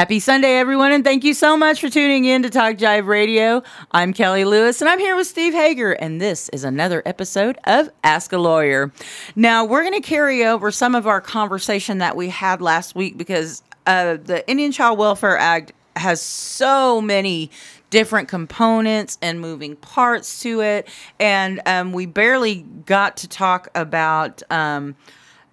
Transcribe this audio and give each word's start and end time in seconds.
Happy 0.00 0.20
Sunday, 0.20 0.56
everyone, 0.56 0.92
and 0.92 1.02
thank 1.02 1.24
you 1.24 1.34
so 1.34 1.56
much 1.56 1.80
for 1.80 1.90
tuning 1.90 2.24
in 2.24 2.44
to 2.44 2.50
Talk 2.50 2.76
Jive 2.76 3.08
Radio. 3.08 3.64
I'm 3.90 4.12
Kelly 4.12 4.44
Lewis, 4.44 4.80
and 4.80 4.88
I'm 4.88 5.00
here 5.00 5.16
with 5.16 5.26
Steve 5.26 5.52
Hager, 5.52 5.90
and 5.90 6.20
this 6.20 6.48
is 6.50 6.62
another 6.62 7.02
episode 7.04 7.58
of 7.64 7.90
Ask 8.04 8.32
a 8.32 8.38
Lawyer. 8.38 8.92
Now, 9.34 9.64
we're 9.64 9.82
going 9.82 10.00
to 10.00 10.08
carry 10.08 10.46
over 10.46 10.70
some 10.70 10.94
of 10.94 11.08
our 11.08 11.20
conversation 11.20 11.98
that 11.98 12.14
we 12.14 12.28
had 12.28 12.62
last 12.62 12.94
week 12.94 13.18
because 13.18 13.64
uh, 13.88 14.18
the 14.22 14.48
Indian 14.48 14.70
Child 14.70 15.00
Welfare 15.00 15.36
Act 15.36 15.72
has 15.96 16.22
so 16.22 17.00
many 17.00 17.50
different 17.90 18.28
components 18.28 19.18
and 19.20 19.40
moving 19.40 19.74
parts 19.74 20.40
to 20.42 20.60
it, 20.60 20.88
and 21.18 21.60
um, 21.66 21.90
we 21.90 22.06
barely 22.06 22.62
got 22.86 23.16
to 23.16 23.26
talk 23.26 23.66
about. 23.74 24.44
Um, 24.48 24.94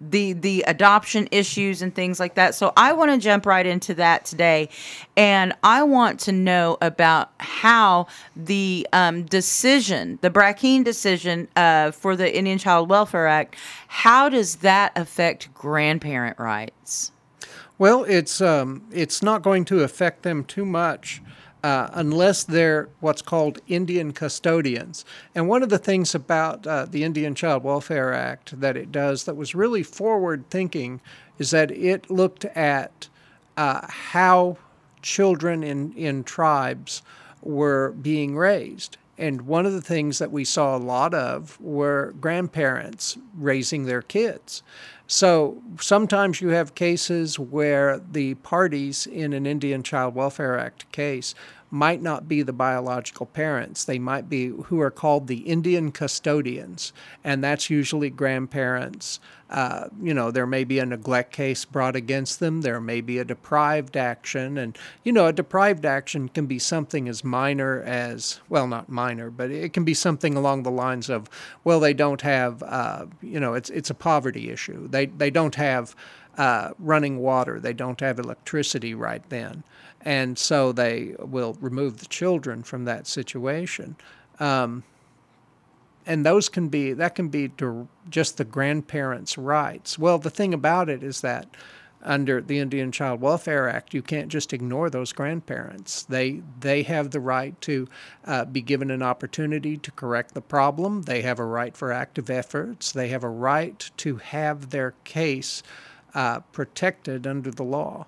the 0.01 0.33
the 0.33 0.63
adoption 0.67 1.27
issues 1.31 1.81
and 1.81 1.93
things 1.93 2.19
like 2.19 2.35
that. 2.35 2.55
So 2.55 2.73
I 2.75 2.93
want 2.93 3.11
to 3.11 3.17
jump 3.17 3.45
right 3.45 3.65
into 3.65 3.93
that 3.95 4.25
today, 4.25 4.69
and 5.15 5.53
I 5.63 5.83
want 5.83 6.19
to 6.21 6.31
know 6.31 6.77
about 6.81 7.31
how 7.39 8.07
the 8.35 8.87
um, 8.93 9.23
decision, 9.23 10.19
the 10.21 10.29
Brackeen 10.29 10.83
decision 10.83 11.47
uh, 11.55 11.91
for 11.91 12.15
the 12.15 12.35
Indian 12.35 12.57
Child 12.57 12.89
Welfare 12.89 13.27
Act, 13.27 13.55
how 13.87 14.29
does 14.29 14.57
that 14.57 14.91
affect 14.95 15.53
grandparent 15.53 16.37
rights? 16.39 17.11
Well, 17.77 18.03
it's 18.05 18.39
um, 18.39 18.83
it's 18.91 19.21
not 19.21 19.41
going 19.41 19.65
to 19.65 19.83
affect 19.83 20.23
them 20.23 20.43
too 20.43 20.65
much 20.65 21.21
uh, 21.65 21.89
unless 21.93 22.43
they're 22.43 22.87
what's 22.99 23.23
called 23.23 23.57
Indian 23.67 24.13
custodians. 24.13 25.03
And 25.33 25.47
one 25.47 25.63
of 25.63 25.69
the 25.69 25.79
things 25.79 26.13
about 26.13 26.67
uh, 26.67 26.85
the 26.85 27.03
Indian 27.03 27.33
Child 27.33 27.63
Welfare 27.63 28.13
Act 28.13 28.61
that 28.61 28.77
it 28.77 28.91
does 28.91 29.23
that 29.23 29.35
was 29.35 29.55
really 29.55 29.81
forward 29.81 30.47
thinking 30.51 31.01
is 31.39 31.49
that 31.49 31.71
it 31.71 32.11
looked 32.11 32.45
at 32.45 33.09
uh, 33.57 33.87
how 33.89 34.57
children 35.01 35.63
in, 35.63 35.91
in 35.93 36.23
tribes 36.23 37.01
were 37.41 37.95
being 37.99 38.37
raised. 38.37 38.97
And 39.17 39.47
one 39.47 39.65
of 39.65 39.73
the 39.73 39.81
things 39.81 40.19
that 40.19 40.31
we 40.31 40.45
saw 40.45 40.77
a 40.77 40.77
lot 40.77 41.15
of 41.15 41.59
were 41.59 42.13
grandparents 42.21 43.17
raising 43.35 43.85
their 43.85 44.03
kids. 44.03 44.61
So 45.07 45.61
sometimes 45.79 46.41
you 46.41 46.49
have 46.49 46.75
cases 46.75 47.37
where 47.37 47.99
the 47.99 48.35
parties 48.35 49.05
in 49.05 49.33
an 49.33 49.45
Indian 49.45 49.83
Child 49.83 50.15
Welfare 50.15 50.57
Act 50.57 50.91
case 50.91 51.35
might 51.71 52.01
not 52.01 52.27
be 52.27 52.41
the 52.41 52.53
biological 52.53 53.25
parents. 53.25 53.83
They 53.83 53.99
might 53.99 54.29
be 54.29 54.47
who 54.47 54.79
are 54.81 54.91
called 54.91 55.27
the 55.27 55.39
Indian 55.39 55.91
custodians, 55.91 56.93
and 57.23 57.43
that's 57.43 57.69
usually 57.69 58.09
grandparents. 58.09 59.19
Uh, 59.49 59.89
you 60.01 60.13
know, 60.13 60.31
there 60.31 60.47
may 60.47 60.63
be 60.63 60.79
a 60.79 60.85
neglect 60.85 61.31
case 61.31 61.65
brought 61.65 61.95
against 61.95 62.39
them. 62.39 62.61
There 62.61 62.81
may 62.81 63.01
be 63.01 63.19
a 63.19 63.25
deprived 63.25 63.95
action. 63.95 64.57
And, 64.57 64.77
you 65.03 65.11
know, 65.11 65.27
a 65.27 65.33
deprived 65.33 65.85
action 65.85 66.29
can 66.29 66.47
be 66.47 66.57
something 66.57 67.07
as 67.07 67.23
minor 67.23 67.81
as, 67.83 68.39
well, 68.49 68.67
not 68.67 68.89
minor, 68.89 69.29
but 69.29 69.51
it 69.51 69.71
can 69.71 69.83
be 69.83 69.93
something 69.93 70.35
along 70.35 70.63
the 70.63 70.71
lines 70.71 71.09
of, 71.09 71.29
well, 71.63 71.79
they 71.79 71.93
don't 71.93 72.21
have, 72.21 72.63
uh, 72.63 73.05
you 73.21 73.39
know, 73.39 73.53
it's, 73.53 73.69
it's 73.69 73.91
a 73.91 73.95
poverty 73.95 74.49
issue. 74.49 74.87
They, 74.87 75.05
they 75.05 75.29
don't 75.29 75.55
have 75.55 75.95
uh, 76.37 76.71
running 76.79 77.19
water, 77.19 77.59
they 77.59 77.73
don't 77.73 77.99
have 77.99 78.19
electricity 78.19 78.93
right 78.93 79.23
then 79.29 79.63
and 80.05 80.37
so 80.37 80.71
they 80.71 81.15
will 81.19 81.57
remove 81.59 81.97
the 81.97 82.05
children 82.05 82.61
from 82.61 82.85
that 82.85 83.07
situation. 83.07 83.95
Um, 84.39 84.83
and 86.05 86.23
those 86.23 86.47
can 86.47 86.69
be 86.69 86.93
that 86.93 87.15
can 87.15 87.29
be 87.29 87.51
just 88.09 88.37
the 88.37 88.45
grandparents' 88.45 89.39
rights. 89.39 89.97
Well, 89.97 90.19
the 90.19 90.29
thing 90.29 90.53
about 90.53 90.87
it 90.87 91.01
is 91.01 91.21
that 91.21 91.47
under 92.03 92.39
the 92.39 92.59
Indian 92.59 92.91
Child 92.91 93.19
Welfare 93.19 93.67
Act, 93.67 93.95
you 93.95 94.03
can't 94.03 94.29
just 94.29 94.53
ignore 94.53 94.91
those 94.91 95.11
grandparents. 95.11 96.03
They 96.03 96.41
they 96.59 96.83
have 96.83 97.09
the 97.09 97.19
right 97.19 97.59
to 97.61 97.87
uh, 98.25 98.45
be 98.45 98.61
given 98.61 98.91
an 98.91 99.01
opportunity 99.01 99.77
to 99.77 99.91
correct 99.91 100.35
the 100.35 100.41
problem. 100.41 101.03
They 101.03 101.23
have 101.23 101.39
a 101.39 101.45
right 101.45 101.75
for 101.75 101.91
active 101.91 102.29
efforts. 102.29 102.91
They 102.91 103.07
have 103.07 103.23
a 103.23 103.29
right 103.29 103.89
to 103.97 104.17
have 104.17 104.69
their 104.69 104.93
case 105.05 105.63
uh, 106.13 106.41
protected 106.51 107.25
under 107.25 107.49
the 107.49 107.63
law 107.63 108.05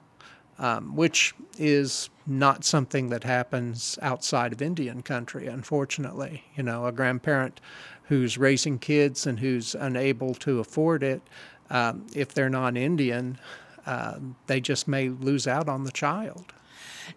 um, 0.59 0.95
which 0.95 1.33
is 1.57 2.09
not 2.25 2.65
something 2.65 3.09
that 3.09 3.23
happens 3.23 3.97
outside 4.01 4.51
of 4.53 4.61
Indian 4.61 5.01
country, 5.01 5.47
unfortunately. 5.47 6.43
You 6.55 6.63
know, 6.63 6.85
a 6.85 6.91
grandparent 6.91 7.61
who's 8.03 8.37
raising 8.37 8.79
kids 8.79 9.25
and 9.27 9.39
who's 9.39 9.75
unable 9.75 10.33
to 10.35 10.59
afford 10.59 11.03
it, 11.03 11.21
um, 11.69 12.07
if 12.15 12.33
they're 12.33 12.49
non 12.49 12.77
Indian, 12.77 13.37
uh, 13.85 14.19
they 14.47 14.59
just 14.59 14.87
may 14.87 15.09
lose 15.09 15.47
out 15.47 15.69
on 15.69 15.83
the 15.83 15.91
child. 15.91 16.53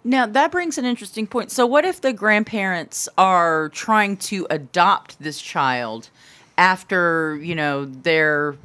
Now, 0.05 0.27
that 0.27 0.53
brings 0.53 0.79
an 0.79 0.85
interesting 0.85 1.27
point. 1.27 1.51
So, 1.51 1.67
what 1.67 1.85
if 1.85 2.01
the 2.01 2.13
grandparents 2.13 3.09
are 3.19 3.69
trying 3.71 4.17
to 4.19 4.47
adopt 4.49 5.21
this 5.21 5.41
child 5.41 6.11
after, 6.57 7.37
you 7.37 7.55
know, 7.55 7.85
their 7.85 8.57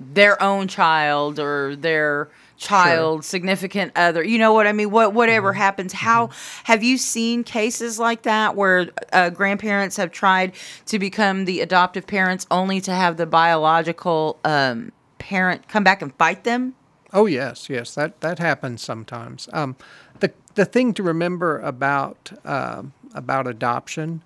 their 0.00 0.42
own 0.42 0.66
child 0.66 1.38
or 1.38 1.76
their 1.76 2.28
child, 2.56 3.18
sure. 3.18 3.22
significant 3.22 3.92
other. 3.96 4.22
You 4.22 4.38
know 4.38 4.52
what 4.52 4.66
I 4.66 4.72
mean? 4.72 4.90
What 4.90 5.12
whatever 5.12 5.50
mm-hmm. 5.50 5.58
happens. 5.58 5.92
How 5.92 6.28
mm-hmm. 6.28 6.62
have 6.64 6.82
you 6.82 6.98
seen 6.98 7.44
cases 7.44 7.98
like 7.98 8.22
that 8.22 8.56
where 8.56 8.88
uh, 9.12 9.30
grandparents 9.30 9.96
have 9.96 10.10
tried 10.10 10.52
to 10.86 10.98
become 10.98 11.44
the 11.44 11.60
adoptive 11.60 12.06
parents 12.06 12.46
only 12.50 12.80
to 12.82 12.92
have 12.92 13.16
the 13.16 13.26
biological 13.26 14.38
um, 14.44 14.92
parent 15.18 15.68
come 15.68 15.84
back 15.84 16.02
and 16.02 16.14
fight 16.14 16.44
them? 16.44 16.74
Oh 17.12 17.26
yes, 17.26 17.70
yes, 17.70 17.94
that 17.94 18.20
that 18.20 18.38
happens 18.38 18.82
sometimes. 18.82 19.48
Um, 19.52 19.76
the 20.20 20.32
the 20.54 20.64
thing 20.64 20.94
to 20.94 21.02
remember 21.02 21.60
about 21.60 22.32
uh, 22.44 22.82
about 23.14 23.46
adoption 23.46 24.22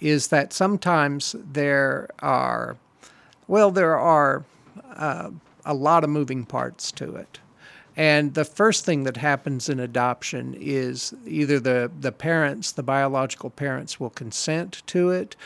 is 0.00 0.28
that 0.28 0.52
sometimes 0.52 1.36
there 1.38 2.08
are, 2.20 2.76
well, 3.46 3.70
there 3.70 3.98
are 3.98 4.44
uh, 4.96 5.30
a 5.64 5.74
lot 5.74 6.04
of 6.04 6.10
moving 6.10 6.44
parts 6.44 6.90
to 6.92 7.14
it. 7.14 7.38
And 7.96 8.34
the 8.34 8.44
first 8.44 8.84
thing 8.84 9.04
that 9.04 9.16
happens 9.16 9.68
in 9.68 9.80
adoption 9.80 10.54
is 10.58 11.14
either 11.26 11.60
the, 11.60 11.90
the 12.00 12.12
parents, 12.12 12.72
the 12.72 12.82
biological 12.82 13.50
parents, 13.50 13.98
will 13.98 14.10
consent 14.10 14.82
to 14.86 15.10
it, 15.10 15.36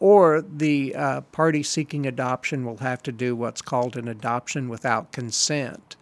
or 0.00 0.42
the 0.42 0.94
uh, 0.96 1.20
party 1.20 1.62
seeking 1.62 2.06
adoption 2.06 2.64
will 2.64 2.78
have 2.78 3.02
to 3.04 3.12
do 3.12 3.36
what's 3.36 3.62
called 3.62 3.96
an 3.96 4.08
adoption 4.08 4.68
without 4.68 5.12
consent. 5.12 5.96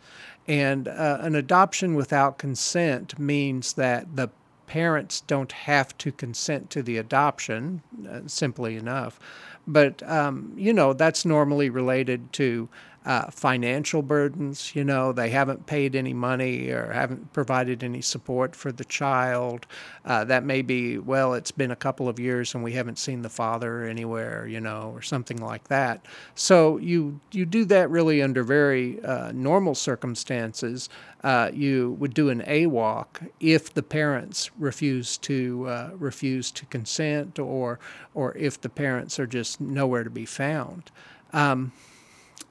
And 0.49 0.89
uh, 0.89 1.19
an 1.21 1.35
adoption 1.35 1.95
without 1.95 2.39
consent 2.39 3.19
means 3.19 3.75
that 3.75 4.17
the 4.17 4.31
parents 4.67 5.21
don't 5.21 5.53
have 5.53 5.99
to 5.99 6.13
consent 6.13 6.71
to 6.71 6.83
the 6.83 6.97
adoption, 6.97 7.83
uh, 8.09 8.21
simply 8.27 8.77
enough. 8.77 9.21
But, 9.67 10.03
um, 10.09 10.53
you 10.57 10.73
know, 10.73 10.93
that's 10.93 11.25
normally 11.25 11.69
related 11.69 12.33
to 12.35 12.69
uh, 13.11 13.29
financial 13.29 14.03
burdens. 14.03 14.77
You 14.77 14.85
know, 14.85 15.11
they 15.11 15.31
haven't 15.31 15.67
paid 15.67 15.97
any 15.97 16.15
money 16.15 16.71
or 16.71 16.93
haven't 16.93 17.33
provided 17.33 17.83
any 17.83 18.03
support 18.03 18.55
for 18.55 18.71
the 18.71 18.85
child. 18.85 19.67
Uh, 20.05 20.23
that 20.27 20.45
may 20.45 20.63
be, 20.63 20.97
well, 20.97 21.35
it's 21.35 21.51
been 21.51 21.73
a 21.73 21.77
couple 21.77 22.09
of 22.09 22.21
years 22.21 22.55
and 22.55 22.63
we 22.63 22.71
haven't 22.71 23.01
seen 23.01 23.23
the 23.23 23.29
father 23.29 23.83
anywhere, 23.83 24.47
you 24.47 24.61
know, 24.61 24.93
or 24.95 25.03
something 25.03 25.39
like 25.39 25.67
that. 25.67 26.07
So 26.37 26.77
you 26.77 27.19
you 27.33 27.45
do 27.47 27.65
that 27.65 27.91
really 27.91 28.23
under 28.23 28.45
very 28.45 29.03
uh, 29.03 29.33
normal 29.33 29.75
circumstances. 29.75 30.89
Uh, 31.25 31.51
you 31.53 31.97
would 31.99 32.15
do 32.15 32.29
an 32.29 32.43
AWOC 32.43 33.29
if 33.41 33.75
the 33.75 33.83
parents 33.83 34.53
refuse 34.57 35.19
to 35.19 35.67
uh, 35.67 35.91
refuse 35.95 36.53
to 36.53 36.65
consent 36.67 37.41
or 37.41 37.81
or 38.15 38.37
if 38.37 38.61
the 38.61 38.69
parents 38.69 39.19
are 39.19 39.27
just 39.27 39.61
nowhere 39.61 40.05
to 40.05 40.11
be 40.11 40.27
found. 40.27 40.93
Um, 41.33 41.73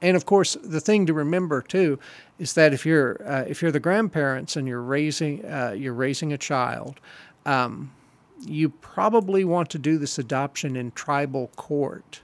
and 0.02 0.16
of 0.16 0.26
course, 0.26 0.56
the 0.62 0.80
thing 0.80 1.06
to 1.06 1.12
remember 1.12 1.62
too 1.62 1.98
is 2.38 2.54
that 2.54 2.72
if 2.72 2.86
you're 2.86 3.20
uh, 3.26 3.44
if 3.46 3.60
you're 3.60 3.70
the 3.70 3.80
grandparents 3.80 4.56
and 4.56 4.66
you're 4.66 4.82
raising 4.82 5.44
uh, 5.44 5.74
you're 5.76 5.94
raising 5.94 6.32
a 6.32 6.38
child, 6.38 7.00
um, 7.46 7.92
you 8.40 8.70
probably 8.70 9.44
want 9.44 9.70
to 9.70 9.78
do 9.78 9.98
this 9.98 10.18
adoption 10.18 10.76
in 10.76 10.90
tribal 10.92 11.48
court. 11.56 12.20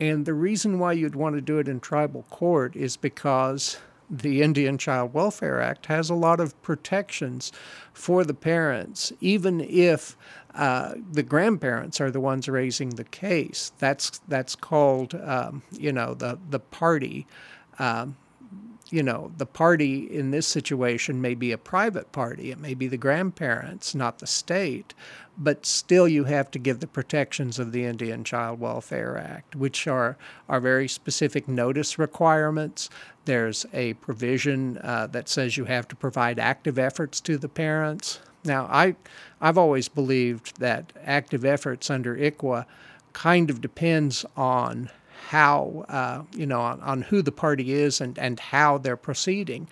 And 0.00 0.26
the 0.26 0.34
reason 0.34 0.78
why 0.78 0.92
you'd 0.92 1.16
want 1.16 1.34
to 1.34 1.40
do 1.40 1.58
it 1.58 1.66
in 1.66 1.80
tribal 1.80 2.24
court 2.30 2.76
is 2.76 2.96
because 2.96 3.78
the 4.08 4.42
Indian 4.42 4.78
Child 4.78 5.12
Welfare 5.12 5.60
Act 5.60 5.86
has 5.86 6.08
a 6.08 6.14
lot 6.14 6.40
of 6.40 6.60
protections 6.62 7.52
for 7.92 8.24
the 8.24 8.34
parents, 8.34 9.12
even 9.20 9.60
if 9.60 10.16
uh, 10.54 10.94
the 11.12 11.22
grandparents 11.22 12.00
are 12.00 12.10
the 12.10 12.20
ones 12.20 12.48
raising 12.48 12.90
the 12.90 13.04
case. 13.04 13.72
That's 13.78 14.20
that's 14.28 14.56
called 14.56 15.14
um, 15.14 15.62
you 15.70 15.92
know 15.92 16.14
the 16.14 16.38
the 16.50 16.60
party. 16.60 17.26
Um, 17.78 18.16
you 18.90 19.02
know, 19.02 19.32
the 19.36 19.46
party 19.46 20.10
in 20.10 20.30
this 20.30 20.46
situation 20.46 21.20
may 21.20 21.34
be 21.34 21.52
a 21.52 21.58
private 21.58 22.10
party. 22.12 22.50
It 22.50 22.58
may 22.58 22.74
be 22.74 22.88
the 22.88 22.96
grandparents, 22.96 23.94
not 23.94 24.18
the 24.18 24.26
state, 24.26 24.94
but 25.36 25.66
still 25.66 26.08
you 26.08 26.24
have 26.24 26.50
to 26.52 26.58
give 26.58 26.80
the 26.80 26.86
protections 26.86 27.58
of 27.58 27.72
the 27.72 27.84
Indian 27.84 28.24
Child 28.24 28.60
Welfare 28.60 29.18
Act, 29.18 29.54
which 29.54 29.86
are, 29.86 30.16
are 30.48 30.60
very 30.60 30.88
specific 30.88 31.46
notice 31.46 31.98
requirements. 31.98 32.88
There's 33.26 33.66
a 33.72 33.94
provision 33.94 34.78
uh, 34.78 35.06
that 35.08 35.28
says 35.28 35.56
you 35.56 35.66
have 35.66 35.86
to 35.88 35.96
provide 35.96 36.38
active 36.38 36.78
efforts 36.78 37.20
to 37.22 37.36
the 37.36 37.48
parents. 37.48 38.20
Now, 38.48 38.66
I, 38.70 38.96
I've 39.40 39.58
always 39.58 39.88
believed 39.88 40.58
that 40.58 40.92
active 41.04 41.44
efforts 41.44 41.90
under 41.90 42.16
ICWA 42.16 42.66
kind 43.12 43.50
of 43.50 43.60
depends 43.60 44.24
on 44.36 44.90
how 45.28 45.84
uh, 45.88 46.22
you 46.34 46.46
know 46.46 46.60
on, 46.60 46.80
on, 46.80 47.02
who 47.02 47.20
the 47.20 47.32
party 47.32 47.72
is 47.72 48.00
and, 48.00 48.18
and 48.18 48.40
how 48.40 48.78
they're 48.78 48.96
proceeding. 48.96 49.68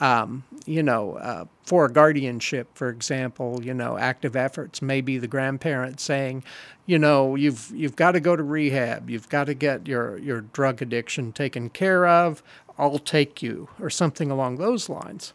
Um, 0.00 0.44
you 0.66 0.82
know, 0.82 1.14
uh, 1.14 1.46
for 1.64 1.86
a 1.86 1.92
guardianship, 1.92 2.68
for 2.74 2.90
example, 2.90 3.64
you 3.64 3.72
know, 3.72 3.96
active 3.96 4.36
efforts 4.36 4.82
may 4.82 5.00
be 5.00 5.16
the 5.16 5.26
grandparent 5.26 5.98
saying, 5.98 6.44
you 6.84 6.98
know, 6.98 7.36
you've 7.36 7.72
you've 7.74 7.96
got 7.96 8.12
to 8.12 8.20
go 8.20 8.36
to 8.36 8.42
rehab, 8.42 9.08
you've 9.08 9.28
got 9.28 9.44
to 9.44 9.54
get 9.54 9.86
your 9.86 10.18
your 10.18 10.42
drug 10.42 10.82
addiction 10.82 11.32
taken 11.32 11.70
care 11.70 12.06
of. 12.06 12.42
I'll 12.76 12.98
take 12.98 13.42
you, 13.42 13.68
or 13.80 13.90
something 13.90 14.30
along 14.30 14.56
those 14.56 14.88
lines. 14.88 15.32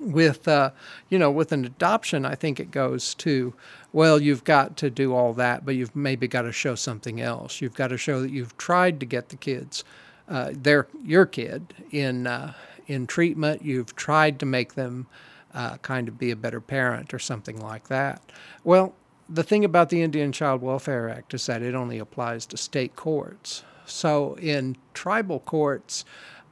With 0.00 0.48
uh, 0.48 0.70
you 1.08 1.18
know, 1.18 1.30
with 1.30 1.52
an 1.52 1.64
adoption, 1.64 2.24
I 2.24 2.34
think 2.34 2.60
it 2.60 2.70
goes 2.70 3.14
to 3.16 3.54
well, 3.92 4.20
you've 4.20 4.44
got 4.44 4.76
to 4.78 4.90
do 4.90 5.14
all 5.14 5.34
that, 5.34 5.64
but 5.64 5.74
you've 5.74 5.94
maybe 5.94 6.26
got 6.26 6.42
to 6.42 6.52
show 6.52 6.74
something 6.74 7.20
else. 7.20 7.60
You've 7.60 7.74
got 7.74 7.88
to 7.88 7.98
show 7.98 8.20
that 8.22 8.30
you've 8.30 8.56
tried 8.56 9.00
to 9.00 9.06
get 9.06 9.28
the 9.28 9.36
kids, 9.36 9.84
uh, 10.28 10.50
their 10.52 10.86
your 11.04 11.26
kid 11.26 11.74
in 11.90 12.26
uh, 12.26 12.54
in 12.86 13.06
treatment. 13.06 13.62
You've 13.62 13.94
tried 13.94 14.38
to 14.40 14.46
make 14.46 14.74
them 14.74 15.06
uh, 15.54 15.76
kind 15.78 16.08
of 16.08 16.18
be 16.18 16.30
a 16.30 16.36
better 16.36 16.60
parent 16.60 17.12
or 17.12 17.18
something 17.18 17.60
like 17.60 17.88
that. 17.88 18.22
Well, 18.64 18.94
the 19.28 19.42
thing 19.42 19.64
about 19.64 19.88
the 19.88 20.02
Indian 20.02 20.32
Child 20.32 20.62
Welfare 20.62 21.08
Act 21.08 21.34
is 21.34 21.46
that 21.46 21.62
it 21.62 21.74
only 21.74 21.98
applies 21.98 22.46
to 22.46 22.56
state 22.56 22.96
courts. 22.96 23.64
So 23.86 24.34
in 24.34 24.76
tribal 24.94 25.40
courts, 25.40 26.04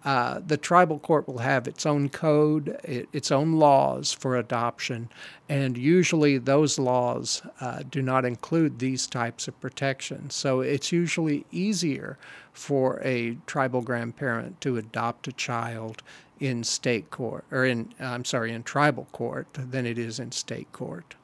uh, 0.04 0.40
the 0.46 0.56
tribal 0.56 0.98
court 0.98 1.28
will 1.28 1.38
have 1.38 1.68
its 1.68 1.84
own 1.84 2.08
code, 2.08 2.78
it, 2.84 3.08
its 3.12 3.30
own 3.30 3.52
laws 3.54 4.12
for 4.12 4.36
adoption, 4.36 5.10
and 5.48 5.76
usually 5.76 6.38
those 6.38 6.78
laws 6.78 7.42
uh, 7.60 7.82
do 7.90 8.00
not 8.00 8.24
include 8.24 8.78
these 8.78 9.06
types 9.06 9.46
of 9.46 9.60
protections. 9.60 10.34
So 10.34 10.60
it's 10.60 10.90
usually 10.90 11.44
easier 11.50 12.16
for 12.52 13.00
a 13.02 13.36
tribal 13.46 13.82
grandparent 13.82 14.60
to 14.62 14.76
adopt 14.76 15.28
a 15.28 15.32
child 15.32 16.02
in 16.38 16.64
state 16.64 17.10
court, 17.10 17.44
or 17.50 17.66
in, 17.66 17.92
I'm 18.00 18.24
sorry, 18.24 18.52
in 18.52 18.62
tribal 18.62 19.06
court 19.12 19.46
than 19.52 19.84
it 19.84 19.98
is 19.98 20.18
in 20.18 20.32
state 20.32 20.72
court. 20.72 21.14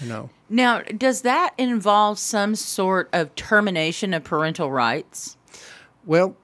You 0.00 0.08
know. 0.08 0.30
Now, 0.48 0.82
does 0.82 1.22
that 1.22 1.54
involve 1.56 2.18
some 2.18 2.54
sort 2.54 3.08
of 3.12 3.34
termination 3.34 4.12
of 4.12 4.24
parental 4.24 4.70
rights? 4.70 5.36
Well, 6.04 6.36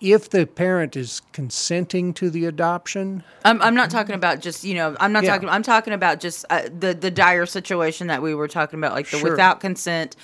if 0.00 0.30
the 0.30 0.46
parent 0.46 0.96
is 0.96 1.22
consenting 1.32 2.14
to 2.14 2.30
the 2.30 2.44
adoption. 2.44 3.24
I'm, 3.44 3.60
I'm 3.60 3.74
not 3.74 3.90
talking 3.90 4.14
about 4.14 4.40
just 4.40 4.64
you 4.64 4.74
know 4.74 4.96
I'm 5.00 5.12
not 5.12 5.24
yeah. 5.24 5.30
talking 5.30 5.48
I'm 5.48 5.62
talking 5.62 5.92
about 5.92 6.20
just 6.20 6.44
uh, 6.50 6.62
the 6.76 6.94
the 6.94 7.10
dire 7.10 7.46
situation 7.46 8.06
that 8.06 8.22
we 8.22 8.34
were 8.34 8.48
talking 8.48 8.78
about 8.78 8.92
like 8.92 9.10
the 9.10 9.18
sure. 9.18 9.30
without 9.30 9.60
consent, 9.60 10.16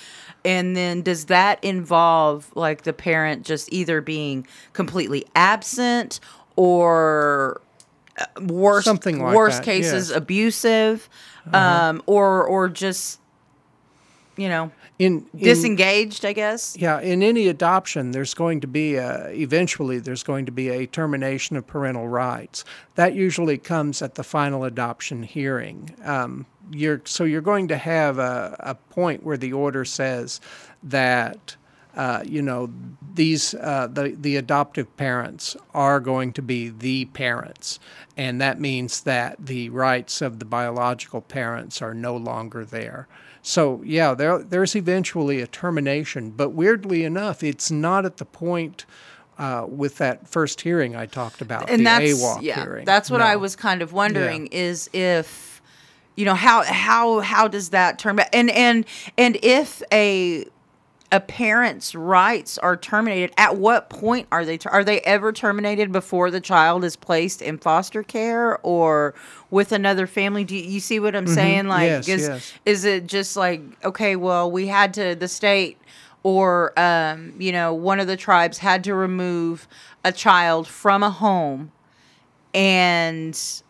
and 0.45 0.75
then 0.75 1.01
does 1.01 1.25
that 1.25 1.63
involve 1.63 2.51
like 2.55 2.83
the 2.83 2.93
parent 2.93 3.45
just 3.45 3.71
either 3.71 4.01
being 4.01 4.47
completely 4.73 5.25
absent 5.35 6.19
or 6.55 7.61
uh, 8.17 8.25
worst 8.41 8.85
something 8.85 9.21
like 9.21 9.35
worst 9.35 9.57
that. 9.57 9.65
cases 9.65 10.09
yes. 10.09 10.17
abusive, 10.17 11.09
uh-huh. 11.47 11.89
um, 11.89 12.01
or 12.05 12.43
or 12.43 12.69
just 12.69 13.19
you 14.37 14.49
know 14.49 14.71
in, 14.99 15.25
in, 15.33 15.39
disengaged 15.39 16.25
i 16.25 16.33
guess? 16.33 16.75
Yeah 16.77 16.99
in 16.99 17.21
any 17.23 17.47
adoption 17.47 18.11
there's 18.11 18.33
going 18.33 18.61
to 18.61 18.67
be 18.67 18.95
a, 18.95 19.29
eventually 19.29 19.99
there's 19.99 20.23
going 20.23 20.45
to 20.45 20.51
be 20.51 20.69
a 20.69 20.85
termination 20.87 21.57
of 21.57 21.67
parental 21.67 22.07
rights. 22.07 22.63
That 22.95 23.13
usually 23.13 23.57
comes 23.57 24.01
at 24.01 24.15
the 24.15 24.23
final 24.23 24.63
adoption 24.63 25.23
hearing. 25.23 25.95
Um, 26.03 26.45
you're 26.71 27.01
so 27.05 27.23
you're 27.23 27.41
going 27.41 27.67
to 27.67 27.77
have 27.77 28.17
a, 28.17 28.55
a 28.59 28.75
point 28.75 29.23
where 29.23 29.37
the 29.37 29.53
order 29.53 29.85
says 29.85 30.41
that 30.83 31.55
uh, 31.95 32.23
you 32.25 32.41
know 32.41 32.71
these 33.13 33.53
uh, 33.55 33.87
the 33.91 34.15
the 34.19 34.35
adoptive 34.37 34.95
parents 34.97 35.55
are 35.73 35.99
going 35.99 36.33
to 36.33 36.41
be 36.41 36.69
the 36.69 37.05
parents, 37.05 37.79
and 38.17 38.41
that 38.41 38.59
means 38.59 39.01
that 39.01 39.37
the 39.45 39.69
rights 39.69 40.21
of 40.21 40.39
the 40.39 40.45
biological 40.45 41.21
parents 41.21 41.81
are 41.81 41.93
no 41.93 42.15
longer 42.15 42.65
there. 42.65 43.07
So 43.47 43.83
yeah, 43.85 44.15
there 44.15 44.39
there's 44.39 44.75
eventually 44.75 45.39
a 45.39 45.45
termination, 45.45 46.31
but 46.31 46.49
weirdly 46.49 47.03
enough, 47.03 47.43
it's 47.43 47.69
not 47.69 48.03
at 48.03 48.17
the 48.17 48.25
point 48.25 48.87
uh, 49.37 49.67
with 49.69 49.99
that 49.99 50.27
first 50.27 50.61
hearing 50.61 50.95
I 50.95 51.05
talked 51.05 51.41
about, 51.41 51.69
and 51.69 51.81
the 51.81 51.83
that's, 51.83 52.05
AWOC 52.05 52.41
yeah, 52.41 52.63
hearing. 52.63 52.85
That's 52.85 53.11
what 53.11 53.19
no. 53.19 53.25
I 53.25 53.35
was 53.35 53.55
kind 53.55 53.83
of 53.83 53.93
wondering 53.93 54.47
yeah. 54.47 54.57
is 54.57 54.89
if 54.93 55.61
you 56.15 56.25
know 56.25 56.33
how 56.33 56.63
how 56.63 57.19
how 57.19 57.47
does 57.47 57.69
that 57.69 57.99
turn 57.99 58.15
back 58.15 58.29
and 58.33 58.49
and 58.49 58.83
and 59.15 59.37
if 59.43 59.83
a 59.91 60.45
a 61.11 61.19
parent's 61.19 61.93
rights 61.93 62.57
are 62.57 62.75
terminated 62.75 63.31
at 63.37 63.57
what 63.57 63.89
point 63.89 64.27
are 64.31 64.43
they 64.43 64.57
ter- 64.57 64.69
are 64.69 64.83
they 64.83 64.99
ever 65.01 65.31
terminated 65.31 65.91
before 65.91 66.31
the 66.31 66.41
child 66.41 66.83
is 66.83 66.95
placed 66.95 67.41
in 67.41 67.57
foster 67.57 68.01
care 68.01 68.57
or 68.63 69.13
with 69.51 69.71
another 69.71 70.07
family 70.07 70.43
do 70.43 70.55
you, 70.55 70.63
you 70.63 70.79
see 70.79 70.99
what 70.99 71.15
i'm 71.15 71.25
mm-hmm. 71.25 71.33
saying 71.33 71.67
like 71.67 71.87
yes, 71.87 72.07
is 72.07 72.27
yes. 72.27 72.53
is 72.65 72.85
it 72.85 73.05
just 73.05 73.37
like 73.37 73.61
okay 73.83 74.15
well 74.15 74.49
we 74.49 74.67
had 74.67 74.93
to 74.93 75.15
the 75.15 75.27
state 75.27 75.77
or 76.23 76.77
um, 76.79 77.33
you 77.37 77.51
know 77.51 77.71
one 77.73 77.99
of 77.99 78.07
the 78.07 78.17
tribes 78.17 78.57
had 78.57 78.83
to 78.83 78.95
remove 78.95 79.67
a 80.03 80.11
child 80.11 80.67
from 80.67 81.03
a 81.03 81.11
home 81.11 81.71
and 82.55 83.61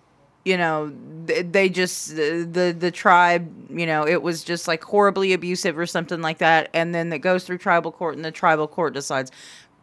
you 0.45 0.55
know 0.55 0.93
they 1.25 1.69
just 1.69 2.15
the 2.15 2.75
the 2.77 2.91
tribe 2.91 3.51
you 3.69 3.85
know 3.85 4.07
it 4.07 4.21
was 4.21 4.43
just 4.43 4.67
like 4.67 4.83
horribly 4.83 5.33
abusive 5.33 5.77
or 5.77 5.87
something 5.87 6.21
like 6.21 6.37
that 6.37 6.69
and 6.73 6.93
then 6.93 7.11
it 7.11 7.19
goes 7.19 7.43
through 7.43 7.57
tribal 7.57 7.91
court 7.91 8.15
and 8.15 8.23
the 8.23 8.31
tribal 8.31 8.67
court 8.67 8.93
decides 8.93 9.31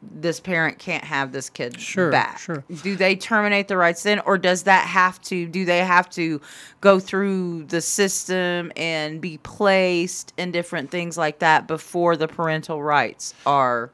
this 0.03 0.41
parent 0.41 0.79
can't 0.79 1.05
have 1.05 1.32
this 1.32 1.49
kid 1.49 1.79
sure, 1.81 2.11
back. 2.11 2.38
Sure. 2.38 2.64
Do 2.82 2.97
they 2.97 3.14
terminate 3.14 3.69
the 3.69 3.76
rights 3.76 4.03
then, 4.03 4.19
or 4.20 4.37
does 4.37 4.64
that 4.64 4.87
have 4.87 5.20
to? 5.23 5.47
Do 5.47 5.64
they 5.64 5.79
have 5.79 6.11
to 6.11 6.41
go 6.81 6.99
through 6.99 7.65
the 7.65 7.81
system 7.81 8.73
and 8.76 9.20
be 9.20 9.38
placed 9.38 10.32
in 10.37 10.50
different 10.50 10.91
things 10.91 11.17
like 11.17 11.38
that 11.38 11.69
before 11.69 12.17
the 12.17 12.26
parental 12.26 12.82
rights 12.82 13.32
are 13.47 13.91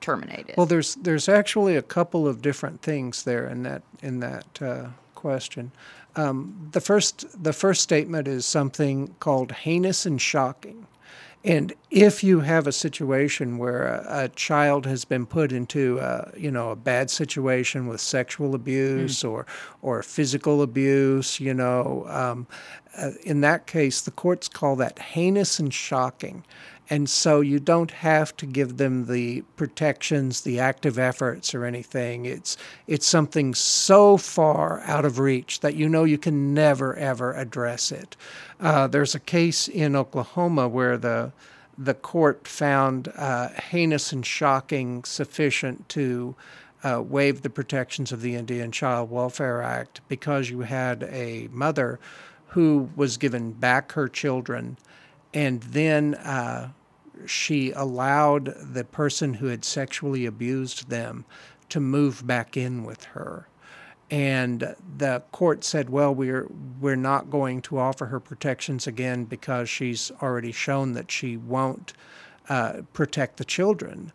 terminated? 0.00 0.56
Well, 0.56 0.66
there's 0.66 0.96
there's 0.96 1.28
actually 1.28 1.76
a 1.76 1.82
couple 1.82 2.26
of 2.26 2.42
different 2.42 2.82
things 2.82 3.22
there 3.22 3.46
in 3.46 3.62
that 3.62 3.82
in 4.02 4.18
that 4.20 4.60
uh, 4.60 4.86
question. 5.14 5.70
Um, 6.14 6.68
the 6.72 6.80
first 6.80 7.42
the 7.42 7.52
first 7.52 7.82
statement 7.82 8.28
is 8.28 8.44
something 8.44 9.14
called 9.18 9.52
heinous 9.52 10.06
and 10.06 10.20
shocking. 10.20 10.86
And 11.44 11.72
if 11.90 12.22
you 12.22 12.40
have 12.40 12.68
a 12.68 12.72
situation 12.72 13.58
where 13.58 13.86
a, 13.86 14.24
a 14.24 14.28
child 14.28 14.86
has 14.86 15.04
been 15.04 15.26
put 15.26 15.50
into, 15.50 15.98
a, 15.98 16.30
you 16.36 16.52
know, 16.52 16.70
a 16.70 16.76
bad 16.76 17.10
situation 17.10 17.88
with 17.88 18.00
sexual 18.00 18.54
abuse 18.54 19.20
mm. 19.20 19.30
or 19.30 19.46
or 19.80 20.02
physical 20.02 20.62
abuse, 20.62 21.40
you 21.40 21.54
know, 21.54 22.04
um, 22.08 22.46
uh, 22.96 23.10
in 23.24 23.40
that 23.40 23.66
case, 23.66 24.02
the 24.02 24.10
courts 24.10 24.48
call 24.48 24.76
that 24.76 24.98
heinous 24.98 25.58
and 25.58 25.74
shocking. 25.74 26.44
And 26.92 27.08
so 27.08 27.40
you 27.40 27.58
don't 27.58 27.90
have 27.90 28.36
to 28.36 28.44
give 28.44 28.76
them 28.76 29.06
the 29.06 29.40
protections, 29.56 30.42
the 30.42 30.60
active 30.60 30.98
efforts, 30.98 31.54
or 31.54 31.64
anything. 31.64 32.26
It's 32.26 32.58
it's 32.86 33.06
something 33.06 33.54
so 33.54 34.18
far 34.18 34.80
out 34.80 35.06
of 35.06 35.18
reach 35.18 35.60
that 35.60 35.74
you 35.74 35.88
know 35.88 36.04
you 36.04 36.18
can 36.18 36.52
never 36.52 36.94
ever 36.96 37.32
address 37.32 37.92
it. 37.92 38.14
Uh, 38.60 38.88
there's 38.88 39.14
a 39.14 39.20
case 39.20 39.68
in 39.68 39.96
Oklahoma 39.96 40.68
where 40.68 40.98
the 40.98 41.32
the 41.78 41.94
court 41.94 42.46
found 42.46 43.10
uh, 43.16 43.48
heinous 43.48 44.12
and 44.12 44.26
shocking 44.26 45.02
sufficient 45.04 45.88
to 45.88 46.34
uh, 46.84 47.02
waive 47.02 47.40
the 47.40 47.48
protections 47.48 48.12
of 48.12 48.20
the 48.20 48.34
Indian 48.34 48.70
Child 48.70 49.10
Welfare 49.10 49.62
Act 49.62 50.02
because 50.08 50.50
you 50.50 50.60
had 50.60 51.04
a 51.04 51.48
mother 51.52 51.98
who 52.48 52.90
was 52.94 53.16
given 53.16 53.52
back 53.52 53.92
her 53.92 54.08
children 54.08 54.76
and 55.34 55.62
then 55.62 56.14
uh, 56.16 56.68
she 57.26 57.72
allowed 57.72 58.54
the 58.74 58.84
person 58.84 59.34
who 59.34 59.46
had 59.46 59.64
sexually 59.64 60.26
abused 60.26 60.88
them 60.88 61.24
to 61.68 61.80
move 61.80 62.26
back 62.26 62.56
in 62.56 62.84
with 62.84 63.04
her. 63.04 63.48
And 64.10 64.76
the 64.98 65.22
court 65.32 65.64
said, 65.64 65.88
well, 65.88 66.14
we're, 66.14 66.46
we're 66.80 66.96
not 66.96 67.30
going 67.30 67.62
to 67.62 67.78
offer 67.78 68.06
her 68.06 68.20
protections 68.20 68.86
again 68.86 69.24
because 69.24 69.70
she's 69.70 70.12
already 70.20 70.52
shown 70.52 70.92
that 70.92 71.10
she 71.10 71.38
won't 71.38 71.94
uh, 72.50 72.82
protect 72.92 73.38
the 73.38 73.44
children. 73.44 74.12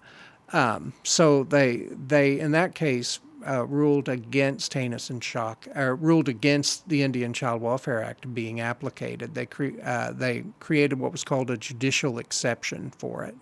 Um, 0.53 0.93
so 1.03 1.43
they, 1.43 1.87
they, 2.07 2.39
in 2.39 2.51
that 2.51 2.75
case, 2.75 3.19
uh, 3.47 3.65
ruled 3.65 4.09
against 4.09 4.73
heinous 4.73 5.09
and 5.09 5.23
shock, 5.23 5.67
or 5.75 5.95
ruled 5.95 6.29
against 6.29 6.87
the 6.89 7.03
Indian 7.03 7.33
Child 7.33 7.61
Welfare 7.61 8.03
Act 8.03 8.33
being 8.33 8.57
applicated. 8.57 9.33
They 9.33 9.45
cre- 9.45 9.81
uh, 9.83 10.11
they 10.11 10.43
created 10.59 10.99
what 10.99 11.11
was 11.11 11.23
called 11.23 11.49
a 11.51 11.57
judicial 11.57 12.19
exception 12.19 12.91
for 12.97 13.23
it. 13.23 13.35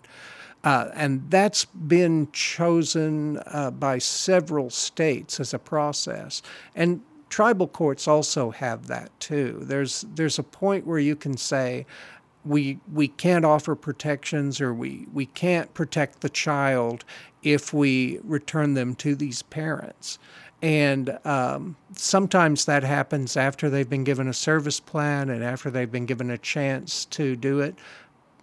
Uh, 0.64 0.90
and 0.94 1.30
that's 1.30 1.64
been 1.64 2.28
chosen 2.32 3.40
uh, 3.46 3.70
by 3.70 3.98
several 3.98 4.68
states 4.68 5.38
as 5.38 5.54
a 5.54 5.58
process. 5.58 6.42
And 6.74 7.02
tribal 7.28 7.68
courts 7.68 8.08
also 8.08 8.50
have 8.50 8.86
that 8.88 9.10
too. 9.20 9.58
There's 9.62 10.04
there's 10.14 10.38
a 10.38 10.42
point 10.42 10.86
where 10.86 10.98
you 10.98 11.16
can 11.16 11.36
say 11.36 11.86
we 12.46 12.78
we 12.92 13.08
can't 13.08 13.44
offer 13.44 13.74
protections 13.74 14.60
or 14.60 14.72
we, 14.72 15.06
we 15.12 15.26
can't 15.26 15.72
protect 15.74 16.20
the 16.20 16.28
child 16.28 17.04
if 17.42 17.72
we 17.72 18.20
return 18.24 18.74
them 18.74 18.94
to 18.96 19.14
these 19.14 19.42
parents. 19.42 20.18
And 20.62 21.18
um, 21.24 21.76
sometimes 21.94 22.64
that 22.64 22.82
happens 22.82 23.36
after 23.36 23.68
they've 23.68 23.88
been 23.88 24.04
given 24.04 24.26
a 24.26 24.32
service 24.32 24.80
plan 24.80 25.28
and 25.28 25.44
after 25.44 25.70
they've 25.70 25.90
been 25.90 26.06
given 26.06 26.30
a 26.30 26.38
chance 26.38 27.04
to 27.06 27.36
do 27.36 27.60
it, 27.60 27.74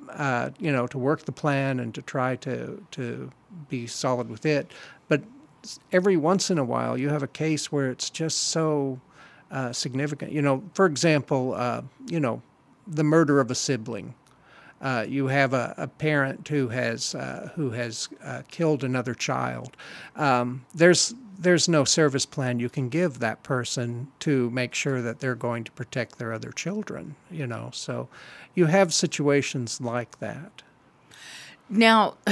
uh, 0.10 0.52
you 0.60 0.72
know, 0.72 0.86
to 0.88 0.98
work 0.98 1.26
the 1.26 1.32
plan 1.32 1.80
and 1.80 1.94
to 1.96 2.02
try 2.02 2.36
to, 2.38 2.86
to 2.92 3.32
be 3.68 3.88
solid 3.88 4.30
with 4.30 4.46
it. 4.46 4.72
But 5.08 5.24
every 5.92 6.18
once 6.18 6.52
in 6.52 6.60
a 6.60 6.64
while, 6.64 6.98
you 6.98 7.10
have 7.10 7.24
a 7.24 7.28
case 7.28 7.72
where 7.72 7.90
it's 7.90 8.10
just 8.10 8.50
so 8.50 9.00
uh, 9.50 9.74
significant. 9.74 10.32
You 10.32 10.42
know, 10.42 10.64
for 10.74 10.86
example, 10.86 11.56
uh, 11.56 11.82
you 12.08 12.20
know, 12.20 12.42
the 12.88 13.04
murder 13.04 13.40
of 13.40 13.52
a 13.52 13.56
sibling. 13.56 14.16
Uh, 14.82 15.06
you 15.08 15.28
have 15.28 15.54
a, 15.54 15.74
a, 15.78 15.88
parent 15.88 16.46
who 16.50 16.68
has 16.68 17.16
uh, 17.16 17.50
who 17.56 17.72
has 17.72 18.10
uh, 18.22 18.42
killed 18.52 18.84
another 18.84 19.14
child. 19.14 19.78
Um, 20.18 20.66
there's 20.76 21.16
there's 21.40 21.70
no 21.70 21.86
service 21.86 22.26
plan 22.26 22.60
you 22.60 22.70
can 22.70 22.90
give 22.90 23.20
that 23.20 23.44
person 23.44 24.12
to 24.20 24.50
make 24.50 24.74
sure 24.76 25.02
that 25.02 25.20
they're 25.20 25.36
going 25.36 25.64
to 25.64 25.72
protect 25.72 26.20
their 26.20 26.34
other 26.34 26.52
children. 26.52 27.16
You 27.32 27.48
know, 27.48 27.70
so 27.72 28.10
you 28.56 28.66
have 28.66 28.94
situations 28.94 29.80
like 29.80 30.20
that. 30.20 30.64
Now. 31.70 32.16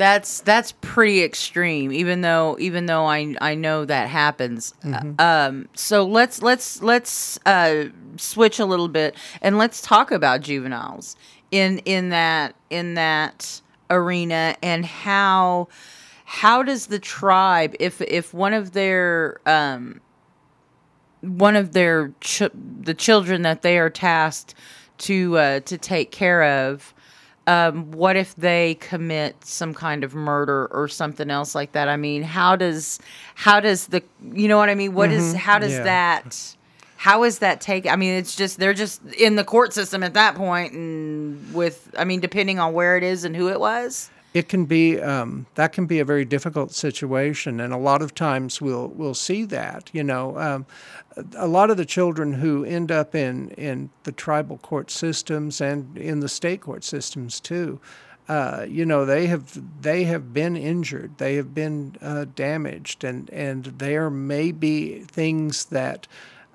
That's 0.00 0.40
that's 0.40 0.72
pretty 0.80 1.22
extreme. 1.22 1.92
Even 1.92 2.22
though 2.22 2.56
even 2.58 2.86
though 2.86 3.04
I 3.04 3.34
I 3.38 3.54
know 3.54 3.84
that 3.84 4.08
happens. 4.08 4.72
Mm-hmm. 4.82 5.16
Um, 5.18 5.68
so 5.74 6.06
let's 6.06 6.40
let's 6.40 6.80
let's 6.82 7.38
uh, 7.44 7.88
switch 8.16 8.58
a 8.58 8.64
little 8.64 8.88
bit 8.88 9.14
and 9.42 9.58
let's 9.58 9.80
talk 9.80 10.10
about 10.10 10.40
juveniles 10.40 11.16
in 11.50 11.78
in 11.80 12.10
that 12.10 12.54
in 12.70 12.94
that 12.94 13.60
arena 13.90 14.56
and 14.62 14.86
how 14.86 15.68
how 16.24 16.62
does 16.62 16.86
the 16.86 16.98
tribe 16.98 17.74
if 17.80 18.00
if 18.00 18.32
one 18.32 18.52
of 18.52 18.72
their 18.72 19.40
um, 19.46 20.00
one 21.22 21.56
of 21.56 21.72
their 21.72 22.12
ch- 22.20 22.50
the 22.82 22.94
children 22.94 23.42
that 23.42 23.62
they 23.62 23.78
are 23.78 23.90
tasked 23.90 24.54
to 24.98 25.36
uh, 25.36 25.60
to 25.60 25.76
take 25.76 26.12
care 26.12 26.44
of 26.44 26.94
um, 27.46 27.90
what 27.90 28.16
if 28.16 28.36
they 28.36 28.76
commit 28.76 29.44
some 29.44 29.74
kind 29.74 30.04
of 30.04 30.14
murder 30.14 30.68
or 30.70 30.86
something 30.86 31.30
else 31.30 31.54
like 31.54 31.72
that? 31.72 31.88
I 31.88 31.96
mean, 31.96 32.22
how 32.22 32.54
does 32.54 33.00
how 33.34 33.58
does 33.58 33.88
the 33.88 34.02
you 34.32 34.46
know 34.46 34.56
what 34.56 34.68
I 34.68 34.76
mean? 34.76 34.94
What 34.94 35.10
mm-hmm. 35.10 35.18
is 35.18 35.34
how 35.34 35.58
does 35.58 35.72
yeah. 35.72 35.82
that 35.82 36.56
how 37.00 37.24
is 37.24 37.38
that 37.38 37.62
taken? 37.62 37.90
I 37.90 37.96
mean, 37.96 38.12
it's 38.12 38.36
just 38.36 38.58
they're 38.58 38.74
just 38.74 39.02
in 39.14 39.36
the 39.36 39.44
court 39.44 39.72
system 39.72 40.02
at 40.02 40.12
that 40.12 40.34
point, 40.34 40.74
and 40.74 41.54
with 41.54 41.94
I 41.96 42.04
mean, 42.04 42.20
depending 42.20 42.58
on 42.58 42.74
where 42.74 42.98
it 42.98 43.02
is 43.02 43.24
and 43.24 43.34
who 43.34 43.48
it 43.48 43.58
was 43.58 44.10
it 44.32 44.48
can 44.48 44.64
be 44.64 45.00
um, 45.00 45.46
that 45.56 45.72
can 45.72 45.86
be 45.86 45.98
a 45.98 46.04
very 46.04 46.24
difficult 46.24 46.72
situation, 46.72 47.58
and 47.58 47.72
a 47.72 47.78
lot 47.78 48.02
of 48.02 48.14
times 48.14 48.60
we'll 48.60 48.88
we'll 48.88 49.14
see 49.14 49.44
that. 49.46 49.90
You 49.92 50.04
know, 50.04 50.38
um, 50.38 50.66
a 51.34 51.48
lot 51.48 51.70
of 51.70 51.76
the 51.76 51.84
children 51.84 52.34
who 52.34 52.64
end 52.64 52.92
up 52.92 53.14
in 53.14 53.50
in 53.50 53.90
the 54.04 54.12
tribal 54.12 54.58
court 54.58 54.90
systems 54.90 55.60
and 55.60 55.96
in 55.98 56.20
the 56.20 56.28
state 56.28 56.60
court 56.60 56.84
systems 56.84 57.40
too. 57.40 57.80
Uh, 58.28 58.64
you 58.68 58.86
know 58.86 59.04
they 59.04 59.26
have 59.26 59.60
they 59.82 60.04
have 60.04 60.32
been 60.32 60.56
injured, 60.56 61.18
they 61.18 61.34
have 61.34 61.52
been 61.52 61.96
uh, 62.00 62.26
damaged, 62.36 63.02
and 63.02 63.28
and 63.30 63.64
there 63.64 64.10
may 64.10 64.52
be 64.52 65.00
things 65.00 65.64
that 65.66 66.06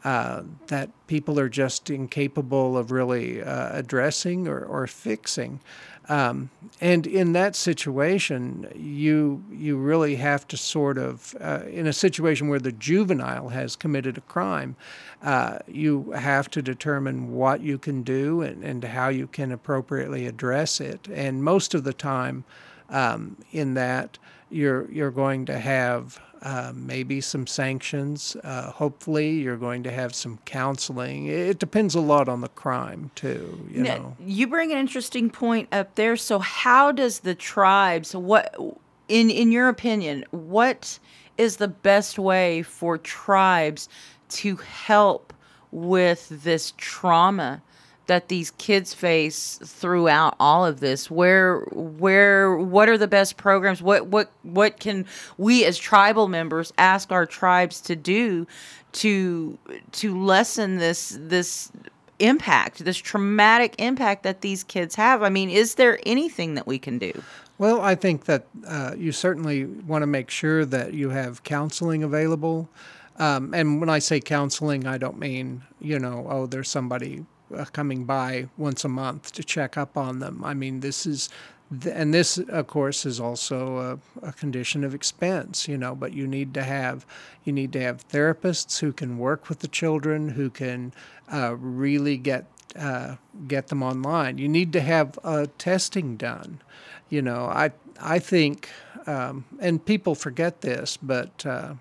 uh, 0.05 0.43
that 0.67 0.89
people 1.07 1.39
are 1.39 1.49
just 1.49 1.89
incapable 1.89 2.77
of 2.77 2.91
really 2.91 3.41
uh, 3.41 3.69
addressing 3.75 4.47
or, 4.47 4.63
or 4.63 4.85
fixing. 4.85 5.59
Um, 6.07 6.51
and 6.79 7.07
in 7.07 7.33
that 7.33 7.55
situation, 7.55 8.71
you 8.75 9.43
you 9.51 9.77
really 9.77 10.17
have 10.17 10.47
to 10.49 10.57
sort 10.57 10.99
of, 10.99 11.35
uh, 11.41 11.63
in 11.67 11.87
a 11.87 11.93
situation 11.93 12.47
where 12.49 12.59
the 12.59 12.71
juvenile 12.71 13.49
has 13.49 13.75
committed 13.75 14.15
a 14.17 14.21
crime, 14.21 14.75
uh, 15.23 15.57
you 15.67 16.11
have 16.11 16.51
to 16.51 16.61
determine 16.61 17.33
what 17.33 17.61
you 17.61 17.79
can 17.79 18.03
do 18.03 18.41
and, 18.41 18.63
and 18.63 18.83
how 18.83 19.09
you 19.09 19.25
can 19.25 19.51
appropriately 19.51 20.27
address 20.27 20.79
it. 20.79 21.07
And 21.11 21.43
most 21.43 21.73
of 21.73 21.83
the 21.83 21.93
time, 21.93 22.43
um, 22.89 23.37
in 23.51 23.73
that, 23.73 24.19
you're 24.51 24.87
you're 24.91 25.09
going 25.09 25.47
to 25.47 25.57
have 25.57 26.19
uh, 26.41 26.71
maybe 26.75 27.21
some 27.21 27.47
sanctions. 27.47 28.35
Uh, 28.43 28.71
hopefully, 28.71 29.31
you're 29.31 29.57
going 29.57 29.83
to 29.83 29.91
have 29.91 30.13
some 30.13 30.39
counseling. 30.45 31.27
It 31.27 31.59
depends 31.59 31.95
a 31.95 32.01
lot 32.01 32.29
on 32.29 32.41
the 32.41 32.49
crime, 32.49 33.11
too. 33.15 33.67
You 33.71 33.83
now, 33.83 33.97
know, 33.97 34.17
you 34.19 34.47
bring 34.47 34.71
an 34.71 34.77
interesting 34.77 35.29
point 35.29 35.69
up 35.71 35.95
there. 35.95 36.15
So, 36.15 36.39
how 36.39 36.91
does 36.91 37.19
the 37.19 37.35
tribes? 37.35 38.15
What, 38.15 38.55
in 39.07 39.29
in 39.29 39.51
your 39.51 39.69
opinion, 39.69 40.25
what 40.31 40.99
is 41.37 41.57
the 41.57 41.67
best 41.67 42.17
way 42.17 42.63
for 42.63 42.97
tribes 42.97 43.89
to 44.29 44.55
help 44.57 45.33
with 45.71 46.29
this 46.43 46.73
trauma 46.77 47.61
that 48.07 48.27
these 48.27 48.51
kids 48.51 48.93
face 48.93 49.59
throughout 49.63 50.35
all 50.39 50.65
of 50.65 50.79
this? 50.79 51.09
Where 51.09 51.59
where 51.71 52.57
what 52.57 52.89
are 52.89 52.97
the 52.97 53.07
best 53.07 53.37
programs? 53.37 53.81
What 53.81 54.07
what 54.07 54.31
what 54.43 54.79
can 54.79 55.05
we 55.37 55.65
as 55.65 55.77
tribal 55.77 56.27
members 56.27 56.73
ask 56.77 57.11
our 57.11 57.25
tribes 57.25 57.81
to 57.81 57.95
do 57.95 58.47
to 58.93 59.57
to 59.93 60.23
lessen 60.23 60.77
this 60.77 61.17
this 61.19 61.71
impact 62.19 62.85
this 62.85 62.97
traumatic 62.97 63.75
impact 63.77 64.23
that 64.23 64.41
these 64.41 64.63
kids 64.63 64.95
have? 64.95 65.23
I 65.23 65.29
mean 65.29 65.49
is 65.49 65.75
there 65.75 65.99
anything 66.05 66.55
that 66.55 66.67
we 66.67 66.79
can 66.79 66.97
do? 66.97 67.23
Well 67.57 67.81
i 67.81 67.95
think 67.95 68.25
that 68.25 68.47
uh, 68.67 68.93
you 68.97 69.11
certainly 69.11 69.65
want 69.65 70.01
to 70.01 70.07
make 70.07 70.29
sure 70.29 70.65
that 70.65 70.93
you 70.93 71.09
have 71.09 71.43
counseling 71.43 72.03
available. 72.03 72.69
Um, 73.17 73.53
and 73.53 73.79
when 73.79 73.89
I 73.89 73.99
say 73.99 74.19
counseling, 74.19 74.85
I 74.85 74.97
don't 74.97 75.17
mean, 75.17 75.63
you 75.79 75.99
know, 75.99 76.27
oh, 76.29 76.47
there's 76.47 76.67
somebody 76.67 77.25
uh, 77.53 77.65
coming 77.65 78.05
by 78.05 78.47
once 78.57 78.83
a 78.83 78.89
month 78.89 79.31
to 79.33 79.43
check 79.43 79.77
up 79.77 79.97
on 79.97 80.19
them. 80.19 80.43
I 80.43 80.53
mean, 80.53 80.79
this 80.79 81.05
is, 81.05 81.29
and 81.91 82.13
this, 82.13 82.37
of 82.37 82.67
course, 82.67 83.05
is 83.05 83.19
also 83.19 83.99
a, 84.21 84.27
a, 84.27 84.33
condition 84.33 84.83
of 84.83 84.93
expense, 84.93 85.67
you 85.67 85.77
know. 85.77 85.95
But 85.95 86.13
you 86.13 86.27
need 86.27 86.53
to 86.53 86.63
have, 86.63 87.05
you 87.43 87.51
need 87.51 87.73
to 87.73 87.81
have 87.81 88.07
therapists 88.07 88.79
who 88.79 88.93
can 88.93 89.17
work 89.17 89.49
with 89.49 89.59
the 89.59 89.67
children, 89.67 90.29
who 90.29 90.49
can 90.49 90.93
uh, 91.31 91.55
really 91.57 92.17
get 92.17 92.45
uh, 92.77 93.15
get 93.47 93.67
them 93.67 93.81
online. 93.81 94.37
You 94.37 94.47
need 94.47 94.73
to 94.73 94.81
have 94.81 95.17
uh, 95.23 95.47
testing 95.57 96.17
done. 96.17 96.61
You 97.09 97.21
know, 97.21 97.45
I 97.45 97.71
I 97.99 98.19
think, 98.19 98.69
um, 99.07 99.45
and 99.59 99.83
people 99.83 100.15
forget 100.15 100.61
this, 100.61 100.97
but 100.97 101.45
uh, 101.45 101.75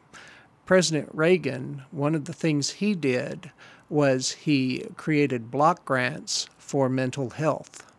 President 0.66 1.10
Reagan, 1.12 1.82
one 1.90 2.14
of 2.14 2.24
the 2.24 2.32
things 2.32 2.70
he 2.70 2.94
did 2.94 3.50
was 3.88 4.32
he 4.32 4.84
created 4.96 5.50
block 5.50 5.84
grants 5.84 6.48
for 6.58 6.88
mental 6.88 7.30
health. 7.30 7.93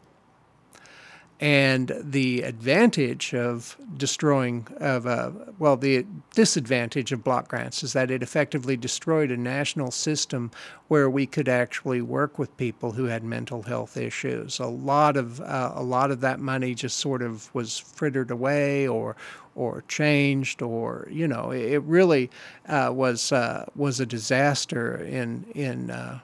And 1.41 1.91
the 1.99 2.43
advantage 2.43 3.33
of 3.33 3.75
destroying, 3.97 4.67
of 4.77 5.05
uh, 5.05 5.31
well, 5.59 5.75
the 5.75 6.05
disadvantage 6.33 7.11
of 7.11 7.25
block 7.25 7.49
grants 7.49 7.83
is 7.83 7.91
that 7.91 8.09
it 8.09 8.23
effectively 8.23 8.77
destroyed 8.77 9.31
a 9.31 9.37
national 9.37 9.91
system 9.91 10.49
where 10.87 11.09
we 11.09 11.25
could 11.25 11.49
actually 11.49 12.01
work 12.01 12.39
with 12.39 12.55
people 12.55 12.93
who 12.93 13.05
had 13.05 13.21
mental 13.21 13.63
health 13.63 13.97
issues. 13.97 14.59
A 14.59 14.67
lot 14.67 15.17
of 15.17 15.41
uh, 15.41 15.73
a 15.75 15.83
lot 15.83 16.09
of 16.09 16.21
that 16.21 16.39
money 16.39 16.73
just 16.73 16.99
sort 16.99 17.21
of 17.21 17.53
was 17.53 17.77
frittered 17.77 18.31
away, 18.31 18.87
or 18.87 19.17
or 19.55 19.83
changed, 19.89 20.61
or 20.61 21.05
you 21.11 21.27
know, 21.27 21.51
it 21.51 21.81
really 21.83 22.29
uh, 22.69 22.91
was 22.93 23.33
uh, 23.33 23.65
was 23.75 23.99
a 23.99 24.05
disaster 24.05 24.95
in 24.95 25.45
in 25.53 25.91
uh, 25.91 26.19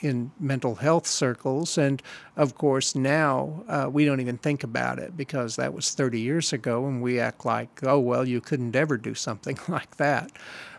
in 0.00 0.30
mental 0.38 0.76
health 0.76 1.06
circles. 1.06 1.78
And 1.78 2.02
of 2.36 2.54
course, 2.54 2.94
now 2.94 3.64
uh, 3.68 3.88
we 3.90 4.04
don't 4.04 4.20
even 4.20 4.38
think 4.38 4.62
about 4.64 4.98
it 4.98 5.16
because 5.16 5.56
that 5.56 5.74
was 5.74 5.90
30 5.90 6.20
years 6.20 6.52
ago, 6.52 6.86
and 6.86 7.02
we 7.02 7.20
act 7.20 7.44
like, 7.44 7.80
oh 7.82 7.98
well, 7.98 8.26
you 8.26 8.40
couldn't 8.40 8.76
ever 8.76 8.96
do 8.96 9.14
something 9.14 9.58
like 9.68 9.96
that. 9.96 10.32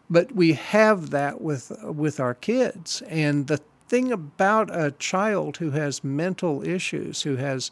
But 0.10 0.32
we 0.32 0.54
have 0.54 1.12
that 1.12 1.42
with 1.42 1.72
with 1.84 2.20
our 2.20 2.34
kids, 2.34 3.04
and 3.08 3.48
the 3.48 3.62
thing 3.88 4.12
about 4.12 4.70
a 4.72 4.92
child 4.92 5.58
who 5.58 5.72
has 5.72 6.04
mental 6.04 6.64
issues, 6.64 7.24
who 7.24 7.36
has 7.36 7.72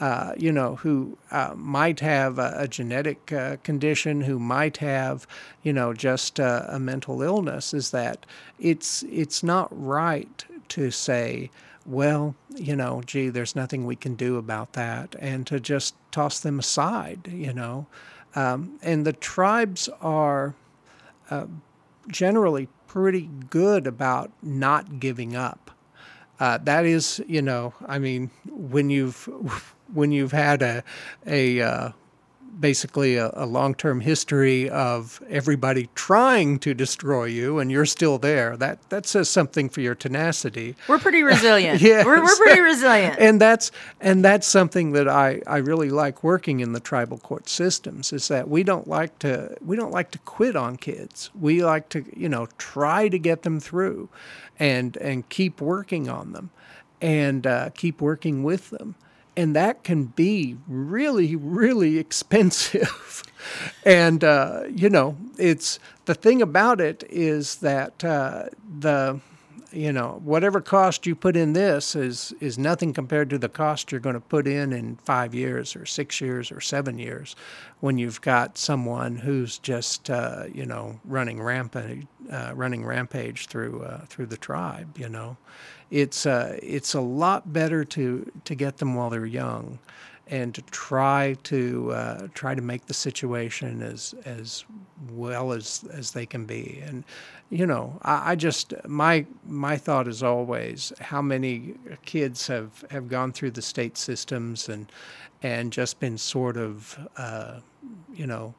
uh, 0.00 0.32
you 0.36 0.52
know, 0.52 0.76
who 0.76 1.18
uh, 1.32 1.52
might 1.56 1.98
have 2.00 2.38
a, 2.38 2.54
a 2.56 2.68
genetic 2.68 3.32
uh, 3.32 3.56
condition, 3.64 4.20
who 4.20 4.38
might 4.38 4.76
have, 4.76 5.26
you 5.64 5.72
know, 5.72 5.92
just 5.92 6.38
a, 6.38 6.72
a 6.72 6.78
mental 6.78 7.20
illness, 7.20 7.74
is 7.74 7.90
that 7.90 8.24
it's 8.60 9.02
it's 9.04 9.42
not 9.42 9.68
right 9.72 10.44
to 10.70 10.90
say, 10.90 11.50
well, 11.86 12.34
you 12.54 12.76
know, 12.76 13.02
gee, 13.06 13.28
there's 13.28 13.56
nothing 13.56 13.86
we 13.86 13.96
can 13.96 14.14
do 14.14 14.36
about 14.36 14.74
that, 14.74 15.16
and 15.18 15.46
to 15.46 15.58
just 15.58 15.94
toss 16.10 16.40
them 16.40 16.58
aside, 16.58 17.28
you 17.32 17.52
know. 17.52 17.86
Um, 18.34 18.78
and 18.82 19.06
the 19.06 19.14
tribes 19.14 19.88
are 20.00 20.54
uh, 21.30 21.46
generally 22.08 22.68
pretty 22.86 23.28
good 23.50 23.86
about 23.86 24.30
not 24.42 25.00
giving 25.00 25.34
up. 25.34 25.70
Uh, 26.40 26.58
that 26.58 26.84
is, 26.84 27.22
you 27.26 27.42
know, 27.42 27.74
I 27.86 27.98
mean, 27.98 28.30
when 28.50 28.90
you've 28.90 29.28
when 29.92 30.12
you've 30.12 30.32
had 30.32 30.62
a 30.62 30.84
a 31.26 31.60
uh, 31.60 31.90
basically 32.58 33.16
a, 33.16 33.30
a 33.34 33.46
long 33.46 33.74
term 33.74 34.00
history 34.00 34.68
of 34.70 35.22
everybody 35.28 35.88
trying 35.94 36.58
to 36.60 36.74
destroy 36.74 37.24
you 37.24 37.58
and 37.58 37.70
you're 37.70 37.86
still 37.86 38.18
there. 38.18 38.56
That 38.56 38.88
that 38.90 39.06
says 39.06 39.28
something 39.28 39.68
for 39.68 39.80
your 39.80 39.94
tenacity. 39.94 40.76
We're 40.88 40.98
pretty 40.98 41.22
resilient. 41.22 41.80
yeah, 41.80 42.04
we're, 42.04 42.22
we're 42.22 42.36
pretty 42.36 42.60
resilient. 42.60 43.18
and 43.18 43.40
that's 43.40 43.70
and 44.00 44.24
that's 44.24 44.46
something 44.46 44.92
that 44.92 45.08
I, 45.08 45.42
I 45.46 45.58
really 45.58 45.90
like 45.90 46.24
working 46.24 46.60
in 46.60 46.72
the 46.72 46.80
tribal 46.80 47.18
court 47.18 47.48
systems 47.48 48.12
is 48.12 48.28
that 48.28 48.48
we 48.48 48.62
don't 48.62 48.88
like 48.88 49.18
to 49.20 49.56
we 49.64 49.76
don't 49.76 49.92
like 49.92 50.10
to 50.12 50.18
quit 50.20 50.56
on 50.56 50.76
kids. 50.76 51.30
We 51.38 51.64
like 51.64 51.88
to, 51.90 52.04
you 52.16 52.28
know, 52.28 52.46
try 52.58 53.08
to 53.08 53.18
get 53.18 53.42
them 53.42 53.60
through 53.60 54.08
and 54.58 54.96
and 54.98 55.28
keep 55.28 55.60
working 55.60 56.08
on 56.08 56.32
them 56.32 56.50
and 57.00 57.46
uh, 57.46 57.70
keep 57.70 58.00
working 58.00 58.42
with 58.42 58.70
them 58.70 58.96
and 59.38 59.54
that 59.54 59.84
can 59.84 60.06
be 60.06 60.56
really, 60.66 61.36
really 61.36 61.96
expensive. 61.96 63.22
and 63.86 64.24
uh, 64.24 64.64
you 64.68 64.90
know, 64.90 65.16
it's 65.38 65.78
the 66.06 66.14
thing 66.14 66.42
about 66.42 66.80
it 66.80 67.04
is 67.08 67.56
that 67.56 68.02
uh, 68.02 68.46
the 68.80 69.20
you 69.72 69.92
know 69.92 70.20
whatever 70.24 70.60
cost 70.60 71.06
you 71.06 71.14
put 71.14 71.36
in 71.36 71.52
this 71.52 71.94
is 71.94 72.32
is 72.40 72.58
nothing 72.58 72.92
compared 72.92 73.28
to 73.30 73.38
the 73.38 73.48
cost 73.48 73.92
you're 73.92 74.00
going 74.00 74.14
to 74.14 74.20
put 74.20 74.46
in 74.46 74.72
in 74.72 74.96
five 74.96 75.34
years 75.34 75.76
or 75.76 75.84
six 75.84 76.20
years 76.20 76.50
or 76.50 76.60
seven 76.60 76.98
years 76.98 77.36
when 77.80 77.98
you've 77.98 78.20
got 78.20 78.56
someone 78.56 79.16
who's 79.16 79.58
just 79.58 80.08
uh, 80.10 80.44
you 80.52 80.64
know 80.64 80.98
running 81.04 81.42
rampage 81.42 82.06
uh, 82.30 82.52
running 82.54 82.84
rampage 82.84 83.46
through 83.46 83.82
uh, 83.82 84.04
through 84.06 84.26
the 84.26 84.36
tribe 84.36 84.98
you 84.98 85.08
know. 85.08 85.36
It's 85.90 86.26
uh, 86.26 86.58
it's 86.62 86.92
a 86.94 87.00
lot 87.00 87.52
better 87.52 87.84
to 87.84 88.30
to 88.44 88.54
get 88.54 88.76
them 88.76 88.94
while 88.94 89.08
they're 89.08 89.24
young, 89.24 89.78
and 90.30 90.54
to 90.54 90.62
try 90.62 91.36
to 91.44 91.92
uh, 91.92 92.28
try 92.34 92.54
to 92.54 92.62
make 92.62 92.86
the 92.86 92.94
situation 92.94 93.82
as 93.82 94.14
as 94.24 94.64
well 95.10 95.52
as 95.52 95.84
as 95.92 96.12
they 96.12 96.26
can 96.26 96.44
be. 96.44 96.82
And 96.84 97.04
you 97.50 97.66
know, 97.66 97.98
I, 98.02 98.32
I 98.32 98.34
just 98.36 98.74
my 98.86 99.26
my 99.46 99.76
thought 99.76 100.08
is 100.08 100.22
always 100.22 100.92
how 101.00 101.22
many 101.22 101.74
kids 102.04 102.46
have 102.46 102.84
have 102.90 103.08
gone 103.08 103.32
through 103.32 103.52
the 103.52 103.62
state 103.62 103.96
systems 103.96 104.68
and 104.68 104.90
and 105.42 105.72
just 105.72 106.00
been 106.00 106.18
sort 106.18 106.56
of 106.56 106.98
uh, 107.16 107.60
you 108.14 108.26
know 108.26 108.54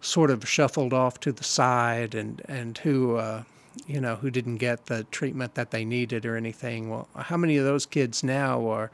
sort 0.00 0.30
of 0.30 0.48
shuffled 0.48 0.92
off 0.92 1.18
to 1.20 1.32
the 1.32 1.44
side 1.44 2.14
and 2.14 2.42
and 2.48 2.78
who 2.78 3.16
uh, 3.16 3.42
you 3.86 4.00
know, 4.00 4.16
who 4.16 4.30
didn't 4.30 4.56
get 4.56 4.86
the 4.86 5.04
treatment 5.04 5.54
that 5.54 5.70
they 5.70 5.84
needed 5.84 6.26
or 6.26 6.36
anything. 6.36 6.90
Well, 6.90 7.08
how 7.14 7.36
many 7.36 7.56
of 7.56 7.64
those 7.64 7.86
kids 7.86 8.24
now 8.24 8.68
are 8.68 8.90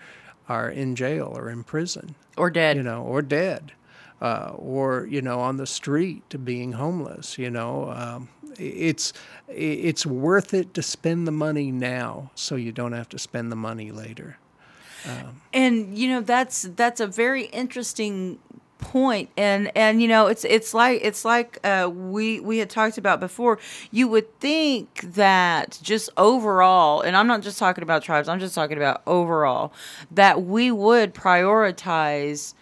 are 0.49 0.69
in 0.69 0.95
jail 0.97 1.33
or 1.35 1.51
in 1.51 1.65
prison 1.65 2.15
or 2.37 2.51
dead? 2.51 2.77
You 2.77 2.83
know, 2.83 3.03
or 3.03 3.23
dead, 3.23 3.73
uh, 4.21 4.53
or 4.57 5.07
you 5.07 5.23
know, 5.23 5.41
on 5.41 5.57
the 5.57 5.67
street 5.67 6.45
being 6.45 6.73
homeless. 6.73 7.39
You 7.39 7.51
know, 7.51 7.91
um, 7.91 8.29
it's 8.59 9.13
it's 9.49 10.07
worth 10.07 10.55
it 10.55 10.75
to 10.75 10.83
spend 10.83 11.27
the 11.27 11.33
money 11.33 11.71
now 11.71 12.31
so 12.35 12.57
you 12.57 12.73
don't 12.73 12.93
have 12.93 13.09
to 13.11 13.19
spend 13.19 13.51
the 13.51 13.57
money 13.57 13.91
later. 13.91 14.39
Um, 15.07 15.43
and 15.53 15.99
you 15.99 16.09
know 16.09 16.21
that's 16.21 16.63
that's 16.63 17.01
a 17.01 17.07
very 17.07 17.45
interesting 17.47 18.39
point. 18.85 19.31
And 19.37 19.77
and 19.77 20.01
you 20.01 20.09
know 20.09 20.27
it's 20.27 20.45
it's 20.45 20.75
like 20.75 21.01
it's 21.03 21.25
like 21.25 21.59
uh, 21.65 21.91
we 21.93 22.41
we 22.41 22.59
had 22.59 22.71
talked 22.71 22.99
about 22.99 23.21
before. 23.21 23.59
You 23.91 24.09
would 24.09 24.39
think 24.41 25.01
that 25.15 25.79
just 25.83 26.11
overall 26.17 27.01
and 27.01 27.17
i'm 27.17 27.27
not 27.27 27.43
just 27.43 27.59
talking 27.59 27.83
about 27.83 28.03
tribes 28.03 28.29
i'm 28.29 28.41
just 28.41 28.55
talking 28.55 28.77
about 28.77 29.03
overall 29.07 29.73
that 30.11 30.43
we 30.43 30.71
would 30.71 31.15
prioritize 31.15 32.55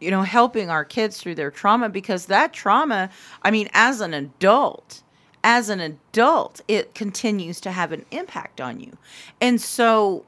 you 0.00 0.10
know 0.10 0.22
helping 0.22 0.70
our 0.70 0.84
kids 0.84 1.20
through 1.20 1.34
their 1.34 1.50
trauma 1.50 1.88
because 1.88 2.26
that 2.26 2.52
trauma 2.52 3.10
i 3.42 3.50
mean 3.50 3.68
as 3.72 4.00
an 4.00 4.14
adult 4.14 5.02
as 5.44 5.68
an 5.68 5.80
adult 5.80 6.62
it 6.66 6.94
continues 6.94 7.60
to 7.60 7.70
have 7.70 7.92
an 7.92 8.04
impact 8.10 8.60
on 8.60 8.80
you. 8.80 8.96
And 9.40 9.60
so 9.60 10.24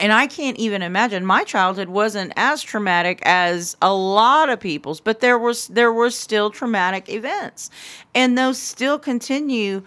and 0.00 0.12
I 0.12 0.26
can't 0.26 0.56
even 0.58 0.82
imagine 0.82 1.24
my 1.24 1.44
childhood 1.44 1.88
wasn't 1.88 2.32
as 2.36 2.62
traumatic 2.62 3.20
as 3.24 3.76
a 3.82 3.92
lot 3.92 4.48
of 4.48 4.60
people's, 4.60 5.00
but 5.00 5.20
there 5.20 5.38
was 5.38 5.68
there 5.68 5.92
were 5.92 6.10
still 6.10 6.50
traumatic 6.50 7.08
events, 7.08 7.70
and 8.14 8.36
those 8.36 8.58
still 8.58 8.98
continue 8.98 9.82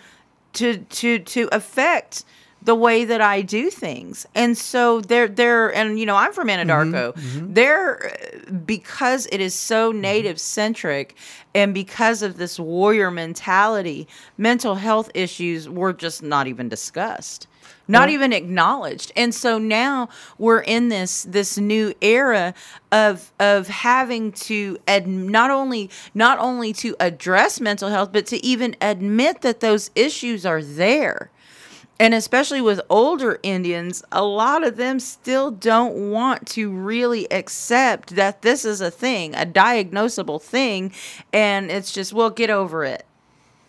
to 0.53 0.77
to 0.77 1.19
to 1.19 1.49
affect 1.51 2.25
the 2.63 2.75
way 2.75 3.05
that 3.05 3.21
I 3.21 3.41
do 3.41 3.69
things. 3.69 4.25
And 4.35 4.57
so 4.57 5.01
they're 5.01 5.27
they're 5.27 5.73
and 5.73 5.99
you 5.99 6.05
know 6.05 6.15
I'm 6.15 6.33
from 6.33 6.47
Anadarko. 6.47 7.13
Mm-hmm, 7.13 7.37
mm-hmm. 7.37 7.53
They're 7.53 8.41
because 8.65 9.27
it 9.31 9.41
is 9.41 9.55
so 9.55 9.91
mm-hmm. 9.91 10.01
native 10.01 10.39
centric 10.39 11.15
and 11.55 11.73
because 11.73 12.21
of 12.21 12.37
this 12.37 12.59
warrior 12.59 13.11
mentality, 13.11 14.07
mental 14.37 14.75
health 14.75 15.09
issues 15.13 15.67
were 15.69 15.93
just 15.93 16.21
not 16.21 16.47
even 16.47 16.69
discussed 16.69 17.47
not 17.91 18.07
well, 18.07 18.13
even 18.13 18.33
acknowledged. 18.33 19.11
And 19.15 19.35
so 19.35 19.57
now 19.57 20.09
we're 20.37 20.61
in 20.61 20.89
this 20.89 21.23
this 21.23 21.57
new 21.57 21.93
era 22.01 22.53
of 22.91 23.31
of 23.39 23.67
having 23.67 24.31
to 24.31 24.77
ad, 24.87 25.07
not 25.07 25.51
only 25.51 25.89
not 26.13 26.39
only 26.39 26.73
to 26.73 26.95
address 26.99 27.59
mental 27.59 27.89
health 27.89 28.11
but 28.11 28.25
to 28.27 28.43
even 28.45 28.75
admit 28.81 29.41
that 29.41 29.59
those 29.59 29.91
issues 29.95 30.45
are 30.45 30.63
there. 30.63 31.29
And 31.99 32.15
especially 32.15 32.61
with 32.61 32.81
older 32.89 33.37
Indians, 33.43 34.03
a 34.11 34.23
lot 34.23 34.63
of 34.65 34.75
them 34.75 34.99
still 34.99 35.51
don't 35.51 36.09
want 36.09 36.47
to 36.47 36.71
really 36.71 37.31
accept 37.31 38.15
that 38.15 38.41
this 38.41 38.65
is 38.65 38.81
a 38.81 38.89
thing, 38.89 39.35
a 39.35 39.45
diagnosable 39.45 40.41
thing, 40.41 40.93
and 41.31 41.69
it's 41.69 41.91
just, 41.91 42.11
well, 42.11 42.31
get 42.31 42.49
over 42.49 42.83
it 42.83 43.05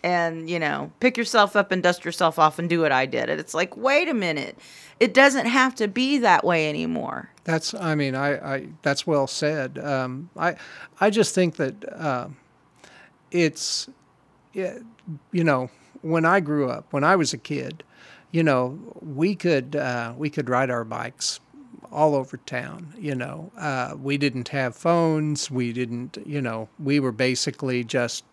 and 0.03 0.49
you 0.49 0.59
know 0.59 0.91
pick 0.99 1.17
yourself 1.17 1.55
up 1.55 1.71
and 1.71 1.81
dust 1.81 2.03
yourself 2.05 2.37
off 2.37 2.59
and 2.59 2.69
do 2.69 2.81
what 2.81 2.91
i 2.91 3.05
did 3.05 3.29
and 3.29 3.39
it's 3.39 3.53
like 3.53 3.75
wait 3.77 4.07
a 4.07 4.13
minute 4.13 4.57
it 4.99 5.13
doesn't 5.13 5.45
have 5.45 5.73
to 5.73 5.87
be 5.87 6.17
that 6.17 6.43
way 6.43 6.69
anymore 6.69 7.29
that's 7.43 7.73
i 7.75 7.95
mean 7.95 8.15
i, 8.15 8.55
I 8.55 8.67
that's 8.81 9.07
well 9.07 9.27
said 9.27 9.79
um, 9.79 10.29
i 10.37 10.55
i 10.99 11.09
just 11.09 11.33
think 11.33 11.55
that 11.55 11.93
uh, 11.93 12.27
it's 13.31 13.89
it, 14.53 14.83
you 15.31 15.43
know 15.43 15.69
when 16.01 16.25
i 16.25 16.39
grew 16.39 16.69
up 16.69 16.91
when 16.91 17.03
i 17.03 17.15
was 17.15 17.33
a 17.33 17.37
kid 17.37 17.83
you 18.31 18.43
know 18.43 18.77
we 19.01 19.35
could 19.35 19.75
uh, 19.75 20.13
we 20.17 20.29
could 20.29 20.49
ride 20.49 20.69
our 20.69 20.83
bikes 20.83 21.39
all 21.93 22.15
over 22.15 22.37
town. 22.37 22.93
You 22.97 23.15
know, 23.15 23.51
uh, 23.57 23.95
we 24.01 24.17
didn't 24.17 24.49
have 24.49 24.75
phones. 24.75 25.49
We 25.49 25.71
didn't, 25.71 26.17
you 26.25 26.41
know, 26.41 26.67
we 26.79 26.99
were 26.99 27.11
basically 27.11 27.83
just, 27.83 28.25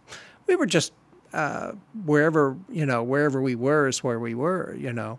we 0.47 0.57
were 0.57 0.67
just 0.67 0.93
uh, 1.33 1.73
wherever 2.05 2.57
you 2.71 2.87
know 2.87 3.03
wherever 3.03 3.41
we 3.41 3.55
were 3.55 3.89
is 3.89 4.03
where 4.03 4.19
we 4.19 4.35
were 4.35 4.75
you 4.79 4.93
know. 4.93 5.19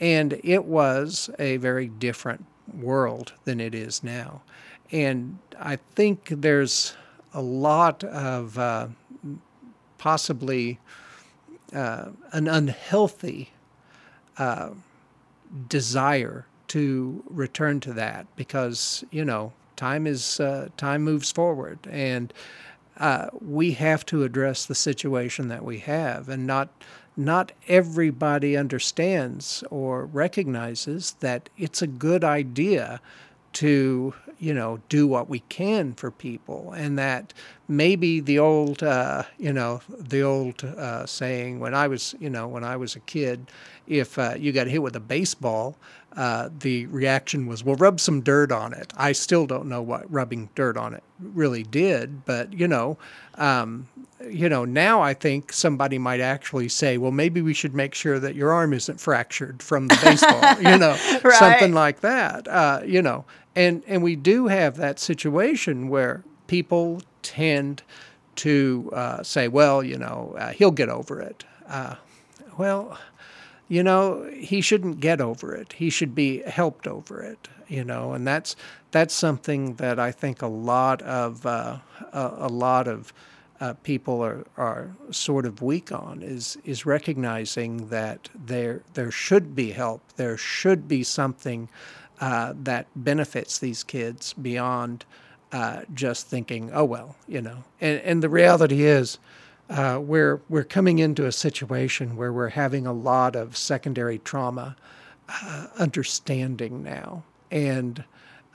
And 0.00 0.40
it 0.42 0.64
was 0.64 1.30
a 1.38 1.58
very 1.58 1.86
different 1.88 2.44
world 2.74 3.34
than 3.44 3.60
it 3.60 3.74
is 3.74 4.02
now. 4.02 4.42
And 4.90 5.38
i 5.58 5.76
think 5.76 6.28
there's 6.28 6.94
a 7.34 7.40
lot 7.42 8.04
of 8.04 8.58
uh, 8.58 8.88
possibly 9.98 10.78
uh, 11.74 12.10
an 12.32 12.48
unhealthy 12.48 13.50
uh, 14.38 14.70
desire 15.68 16.46
to 16.68 17.22
return 17.28 17.80
to 17.80 17.92
that 17.92 18.26
because 18.36 19.04
you 19.10 19.24
know 19.24 19.52
time 19.76 20.06
is 20.06 20.40
uh, 20.40 20.68
time 20.76 21.02
moves 21.02 21.30
forward. 21.32 21.78
And 21.90 22.32
uh, 22.98 23.28
we 23.40 23.72
have 23.72 24.04
to 24.06 24.22
address 24.22 24.66
the 24.66 24.74
situation 24.74 25.48
that 25.48 25.64
we 25.64 25.78
have, 25.80 26.28
and 26.28 26.46
not 26.46 26.68
not 27.16 27.52
everybody 27.68 28.56
understands 28.56 29.62
or 29.70 30.06
recognizes 30.06 31.14
that 31.20 31.50
it's 31.58 31.82
a 31.82 31.86
good 31.86 32.24
idea 32.24 33.00
to 33.52 34.14
you 34.42 34.52
know 34.52 34.80
do 34.88 35.06
what 35.06 35.28
we 35.28 35.38
can 35.48 35.94
for 35.94 36.10
people 36.10 36.72
and 36.76 36.98
that 36.98 37.32
maybe 37.68 38.20
the 38.20 38.38
old, 38.38 38.82
uh, 38.82 39.22
you 39.38 39.52
know, 39.52 39.80
the 39.88 40.22
old 40.22 40.62
uh, 40.64 41.06
saying 41.06 41.58
when 41.60 41.74
I 41.74 41.88
was, 41.88 42.14
you 42.20 42.28
know, 42.28 42.46
when 42.48 42.64
I 42.64 42.76
was 42.76 42.96
a 42.96 43.00
kid, 43.00 43.50
if 43.86 44.18
uh, 44.18 44.34
you 44.38 44.52
got 44.52 44.66
hit 44.66 44.82
with 44.82 44.94
a 44.96 45.00
baseball, 45.00 45.76
uh, 46.16 46.50
the 46.60 46.86
reaction 46.86 47.46
was, 47.46 47.64
well, 47.64 47.76
rub 47.76 47.98
some 47.98 48.20
dirt 48.20 48.52
on 48.52 48.74
it. 48.74 48.92
I 48.96 49.12
still 49.12 49.46
don't 49.46 49.66
know 49.68 49.80
what 49.80 50.10
rubbing 50.12 50.50
dirt 50.54 50.76
on 50.76 50.92
it 50.92 51.02
really 51.18 51.62
did, 51.62 52.24
but 52.26 52.52
you 52.52 52.68
know, 52.68 52.98
um, 53.36 53.88
you 54.28 54.48
know, 54.48 54.64
now 54.64 55.00
I 55.00 55.14
think 55.14 55.52
somebody 55.52 55.98
might 55.98 56.20
actually 56.20 56.68
say, 56.68 56.98
well, 56.98 57.10
maybe 57.10 57.40
we 57.40 57.54
should 57.54 57.74
make 57.74 57.94
sure 57.94 58.18
that 58.18 58.34
your 58.34 58.52
arm 58.52 58.72
isn't 58.74 59.00
fractured 59.00 59.62
from 59.62 59.88
the 59.88 59.96
baseball, 60.02 60.60
you 60.60 60.76
know, 60.76 60.96
Right. 61.24 61.34
something 61.34 61.72
like 61.72 62.00
that, 62.00 62.46
uh, 62.48 62.80
you 62.84 63.00
know, 63.00 63.24
and 63.54 63.82
and 63.86 64.02
we 64.02 64.16
do 64.16 64.46
have 64.48 64.76
that 64.76 64.98
situation 64.98 65.88
where 65.88 66.24
people 66.46 67.02
tend 67.22 67.82
to 68.34 68.90
uh, 68.94 69.22
say, 69.22 69.48
well, 69.48 69.82
you 69.82 69.98
know, 69.98 70.34
uh, 70.38 70.52
he'll 70.52 70.70
get 70.70 70.88
over 70.88 71.20
it. 71.20 71.44
Uh, 71.68 71.96
well, 72.56 72.98
you 73.68 73.82
know, 73.82 74.28
he 74.34 74.60
shouldn't 74.60 75.00
get 75.00 75.20
over 75.20 75.54
it. 75.54 75.74
He 75.74 75.90
should 75.90 76.14
be 76.14 76.42
helped 76.42 76.86
over 76.86 77.22
it. 77.22 77.48
You 77.68 77.84
know, 77.84 78.12
and 78.12 78.26
that's 78.26 78.54
that's 78.90 79.14
something 79.14 79.74
that 79.76 79.98
I 79.98 80.12
think 80.12 80.42
a 80.42 80.46
lot 80.46 81.00
of 81.02 81.46
uh, 81.46 81.78
a, 82.12 82.32
a 82.36 82.48
lot 82.48 82.86
of 82.86 83.12
uh, 83.60 83.74
people 83.82 84.22
are, 84.22 84.44
are 84.56 84.90
sort 85.10 85.46
of 85.46 85.62
weak 85.62 85.92
on 85.92 86.20
is 86.20 86.58
is 86.64 86.84
recognizing 86.84 87.88
that 87.88 88.28
there 88.34 88.82
there 88.94 89.10
should 89.10 89.54
be 89.54 89.70
help. 89.70 90.02
There 90.16 90.36
should 90.36 90.88
be 90.88 91.02
something 91.02 91.68
uh, 92.22 92.54
that 92.56 92.86
benefits 92.94 93.58
these 93.58 93.82
kids 93.82 94.32
beyond 94.34 95.04
uh, 95.50 95.80
just 95.92 96.28
thinking, 96.28 96.70
oh 96.72 96.84
well, 96.84 97.16
you 97.26 97.42
know. 97.42 97.64
And 97.80 98.00
and 98.02 98.22
the 98.22 98.28
reality 98.28 98.84
is, 98.84 99.18
uh, 99.68 99.98
we're 100.00 100.40
we're 100.48 100.62
coming 100.62 101.00
into 101.00 101.26
a 101.26 101.32
situation 101.32 102.16
where 102.16 102.32
we're 102.32 102.50
having 102.50 102.86
a 102.86 102.92
lot 102.92 103.34
of 103.34 103.56
secondary 103.56 104.18
trauma 104.18 104.76
uh, 105.28 105.66
understanding 105.78 106.84
now, 106.84 107.24
and 107.50 108.04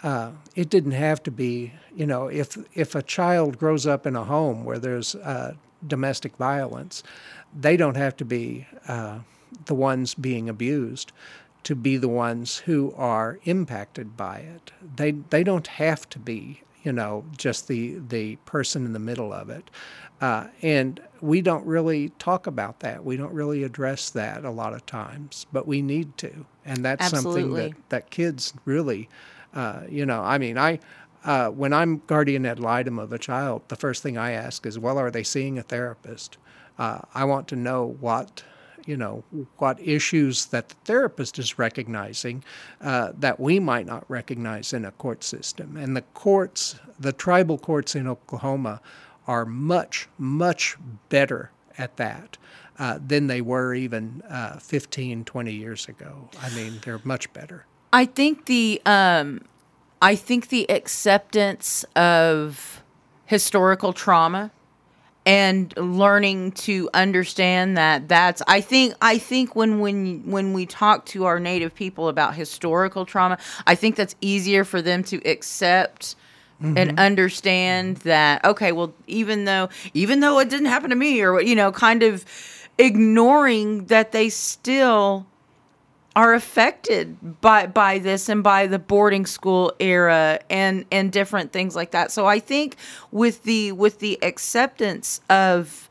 uh, 0.01 0.31
it 0.55 0.69
didn't 0.69 0.93
have 0.93 1.21
to 1.23 1.31
be. 1.31 1.73
You 1.93 2.05
know, 2.05 2.27
if 2.27 2.57
if 2.73 2.95
a 2.95 3.01
child 3.01 3.57
grows 3.57 3.85
up 3.85 4.07
in 4.07 4.15
a 4.15 4.23
home 4.23 4.63
where 4.63 4.79
there's 4.79 5.13
uh, 5.13 5.55
domestic 5.85 6.37
violence, 6.37 7.03
they 7.53 7.75
don't 7.75 7.97
have 7.97 8.15
to 8.15 8.25
be 8.25 8.65
the 9.65 9.75
ones 9.75 10.13
being 10.13 10.47
abused 10.47 11.11
to 11.67 11.75
be 11.75 11.97
the 11.97 12.07
ones 12.07 12.59
who 12.59 12.93
are 12.95 13.39
impacted 13.43 14.15
by 14.15 14.37
it. 14.37 14.71
They 14.95 15.11
they 15.11 15.43
don't 15.43 15.67
have 15.67 16.07
to 16.11 16.17
be, 16.17 16.61
you 16.81 16.93
know, 16.93 17.25
just 17.37 17.67
the 17.67 17.99
the 18.07 18.37
person 18.45 18.85
in 18.85 18.93
the 18.93 18.99
middle 18.99 19.33
of 19.33 19.49
it. 19.49 19.69
Uh, 20.21 20.47
and 20.61 21.01
we 21.19 21.41
don't 21.41 21.65
really 21.65 22.07
talk 22.19 22.47
about 22.47 22.79
that. 22.79 23.03
We 23.03 23.17
don't 23.17 23.33
really 23.33 23.63
address 23.63 24.09
that 24.11 24.45
a 24.45 24.49
lot 24.49 24.73
of 24.73 24.85
times, 24.85 25.45
but 25.51 25.67
we 25.67 25.81
need 25.81 26.17
to. 26.19 26.45
And 26.65 26.85
that's 26.85 27.01
something 27.09 27.53
that, 27.55 27.89
that 27.89 28.09
kids 28.11 28.53
really, 28.63 29.09
uh, 29.53 29.81
you 29.89 30.05
know, 30.05 30.21
I 30.21 30.37
mean, 30.37 30.57
I, 30.57 30.79
uh, 31.25 31.49
when 31.49 31.73
I'm 31.73 32.01
guardian 32.07 32.45
ad 32.45 32.59
litem 32.59 32.97
of 32.97 33.11
a 33.11 33.19
child, 33.19 33.61
the 33.67 33.75
first 33.75 34.01
thing 34.01 34.17
I 34.17 34.31
ask 34.31 34.65
is, 34.65 34.79
well, 34.79 34.97
are 34.97 35.11
they 35.11 35.23
seeing 35.23 35.59
a 35.59 35.63
therapist? 35.63 36.37
Uh, 36.79 37.01
I 37.13 37.25
want 37.25 37.49
to 37.49 37.57
know 37.57 37.97
what, 37.99 38.43
you 38.87 38.97
know, 38.97 39.23
what 39.57 39.79
issues 39.79 40.47
that 40.47 40.69
the 40.69 40.75
therapist 40.85 41.37
is 41.37 41.59
recognizing 41.59 42.43
uh, 42.81 43.11
that 43.19 43.39
we 43.39 43.59
might 43.59 43.85
not 43.85 44.09
recognize 44.09 44.73
in 44.73 44.85
a 44.85 44.91
court 44.93 45.23
system. 45.23 45.77
And 45.77 45.95
the 45.95 46.01
courts, 46.01 46.79
the 46.99 47.11
tribal 47.11 47.57
courts 47.57 47.95
in 47.95 48.07
Oklahoma, 48.07 48.81
are 49.27 49.45
much, 49.45 50.07
much 50.17 50.77
better 51.09 51.51
at 51.77 51.97
that 51.97 52.37
uh, 52.79 52.97
than 53.05 53.27
they 53.27 53.41
were 53.41 53.75
even 53.75 54.23
uh, 54.29 54.57
15, 54.57 55.25
20 55.25 55.51
years 55.51 55.87
ago. 55.87 56.29
I 56.41 56.49
mean, 56.55 56.79
they're 56.83 57.01
much 57.03 57.31
better. 57.33 57.65
I 57.91 58.05
think 58.05 58.45
the 58.45 58.81
um, 58.85 59.41
I 60.01 60.15
think 60.15 60.49
the 60.49 60.69
acceptance 60.69 61.83
of 61.95 62.83
historical 63.25 63.93
trauma 63.93 64.51
and 65.27 65.75
learning 65.75 66.53
to 66.53 66.89
understand 66.93 67.75
that 67.77 68.07
that's 68.07 68.41
I 68.47 68.61
think 68.61 68.95
I 69.01 69.17
think 69.17 69.57
when 69.57 69.81
when 69.81 70.23
when 70.25 70.53
we 70.53 70.65
talk 70.65 71.05
to 71.07 71.25
our 71.25 71.37
native 71.37 71.75
people 71.75 72.07
about 72.07 72.33
historical 72.33 73.05
trauma, 73.05 73.37
I 73.67 73.75
think 73.75 73.97
that's 73.97 74.15
easier 74.21 74.63
for 74.63 74.81
them 74.81 75.03
to 75.03 75.17
accept 75.29 76.15
and 76.59 76.75
mm-hmm. 76.75 76.97
understand 76.97 77.97
that 77.97 78.43
okay, 78.45 78.71
well 78.71 78.93
even 79.05 79.43
though 79.43 79.67
even 79.93 80.21
though 80.21 80.39
it 80.39 80.49
didn't 80.49 80.67
happen 80.67 80.89
to 80.91 80.95
me 80.95 81.21
or 81.21 81.33
what 81.33 81.45
you 81.45 81.55
know 81.55 81.73
kind 81.73 82.03
of 82.03 82.23
ignoring 82.77 83.85
that 83.85 84.13
they 84.13 84.29
still 84.29 85.27
are 86.17 86.33
affected 86.33 87.15
by 87.41 87.67
by 87.67 87.99
this 87.99 88.27
and 88.27 88.41
by 88.41 88.65
the 88.65 88.79
boarding 88.79 89.27
school 89.27 89.71
era 89.79 90.39
and 90.49 90.83
and 90.91 91.11
different 91.11 91.51
things 91.51 91.75
like 91.75 91.91
that. 91.91 92.11
So 92.11 92.25
I 92.25 92.39
think 92.39 92.75
with 93.11 93.43
the 93.43 93.71
with 93.73 93.99
the 93.99 94.17
acceptance 94.23 95.21
of 95.29 95.87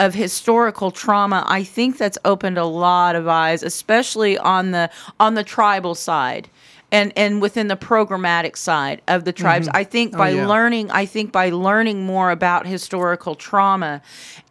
of 0.00 0.14
historical 0.14 0.90
trauma, 0.90 1.44
I 1.46 1.64
think 1.64 1.98
that's 1.98 2.16
opened 2.24 2.56
a 2.56 2.64
lot 2.64 3.14
of 3.14 3.28
eyes, 3.28 3.62
especially 3.62 4.38
on 4.38 4.70
the 4.70 4.88
on 5.20 5.34
the 5.34 5.44
tribal 5.44 5.94
side. 5.94 6.48
And, 6.90 7.12
and 7.16 7.42
within 7.42 7.68
the 7.68 7.76
programmatic 7.76 8.56
side 8.56 9.02
of 9.08 9.24
the 9.24 9.32
tribes, 9.32 9.68
mm-hmm. 9.68 9.76
I 9.76 9.84
think 9.84 10.14
oh, 10.14 10.18
by 10.18 10.30
yeah. 10.30 10.46
learning, 10.46 10.90
I 10.90 11.04
think 11.04 11.32
by 11.32 11.50
learning 11.50 12.06
more 12.06 12.30
about 12.30 12.66
historical 12.66 13.34
trauma, 13.34 14.00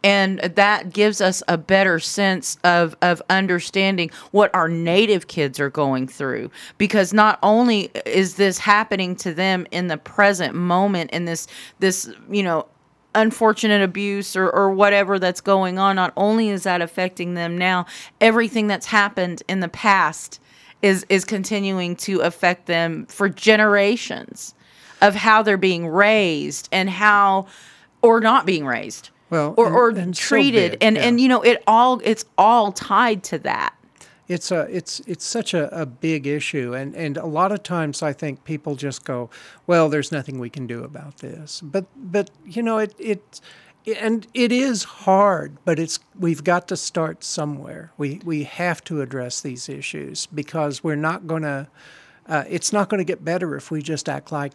and 0.04 0.38
that 0.38 0.92
gives 0.92 1.20
us 1.20 1.42
a 1.48 1.58
better 1.58 1.98
sense 1.98 2.56
of 2.62 2.94
of 3.02 3.20
understanding 3.28 4.10
what 4.30 4.54
our 4.54 4.68
native 4.68 5.26
kids 5.26 5.58
are 5.58 5.70
going 5.70 6.06
through. 6.06 6.48
Because 6.78 7.12
not 7.12 7.40
only 7.42 7.90
is 8.06 8.36
this 8.36 8.58
happening 8.58 9.16
to 9.16 9.34
them 9.34 9.66
in 9.72 9.88
the 9.88 9.98
present 9.98 10.54
moment, 10.54 11.10
in 11.10 11.24
this 11.24 11.48
this 11.80 12.08
you 12.30 12.44
know 12.44 12.66
unfortunate 13.14 13.82
abuse 13.82 14.36
or, 14.36 14.48
or 14.50 14.70
whatever 14.70 15.18
that's 15.18 15.40
going 15.40 15.78
on, 15.78 15.96
not 15.96 16.12
only 16.16 16.50
is 16.50 16.62
that 16.62 16.80
affecting 16.80 17.34
them 17.34 17.58
now, 17.58 17.86
everything 18.20 18.66
that's 18.66 18.86
happened 18.86 19.42
in 19.48 19.60
the 19.60 19.68
past 19.68 20.40
is 20.82 21.04
is 21.08 21.24
continuing 21.24 21.96
to 21.96 22.20
affect 22.20 22.66
them 22.66 23.06
for 23.06 23.28
generations 23.28 24.54
of 25.00 25.14
how 25.14 25.42
they're 25.42 25.56
being 25.56 25.86
raised 25.86 26.68
and 26.72 26.90
how 26.90 27.46
or 28.02 28.20
not 28.20 28.46
being 28.46 28.66
raised. 28.66 29.10
Well, 29.30 29.54
or, 29.56 29.66
and- 29.66 29.76
or 29.76 29.88
and 29.90 30.16
so 30.16 30.20
treated 30.28 30.70
big, 30.72 30.82
and 30.84 30.96
yeah. 30.96 31.02
and 31.04 31.20
you 31.20 31.28
know 31.28 31.42
it 31.42 31.62
all 31.66 32.00
it's 32.04 32.24
all 32.38 32.72
tied 32.72 33.22
to 33.24 33.38
that 33.40 33.74
It's 34.26 34.50
a 34.50 34.60
it's 34.74 35.00
it's 35.06 35.24
such 35.24 35.54
a, 35.54 35.68
a 35.82 35.84
big 35.86 36.26
issue, 36.26 36.74
and 36.74 36.94
and 36.94 37.16
a 37.16 37.26
lot 37.26 37.52
of 37.52 37.62
times 37.62 38.02
I 38.02 38.12
think 38.12 38.44
people 38.44 38.74
just 38.76 39.04
go, 39.04 39.28
well, 39.66 39.88
there's 39.88 40.10
nothing 40.12 40.38
we 40.38 40.50
can 40.50 40.66
do 40.66 40.82
about 40.84 41.18
this. 41.18 41.60
But 41.62 41.86
but 41.96 42.30
you 42.46 42.62
know 42.62 42.78
it 42.78 42.94
it. 42.98 43.40
And 43.96 44.26
it 44.34 44.52
is 44.52 44.84
hard, 44.84 45.56
but 45.64 45.78
it's 45.78 45.98
we've 46.18 46.44
got 46.44 46.68
to 46.68 46.76
start 46.76 47.24
somewhere. 47.24 47.92
We 47.96 48.20
we 48.24 48.44
have 48.44 48.82
to 48.84 49.00
address 49.00 49.40
these 49.40 49.68
issues 49.68 50.26
because 50.26 50.82
we're 50.84 50.96
not 50.96 51.26
going 51.26 51.42
to. 51.42 51.68
Uh, 52.26 52.44
it's 52.48 52.72
not 52.72 52.90
going 52.90 52.98
to 52.98 53.04
get 53.04 53.24
better 53.24 53.56
if 53.56 53.70
we 53.70 53.80
just 53.80 54.08
act 54.08 54.30
like 54.32 54.52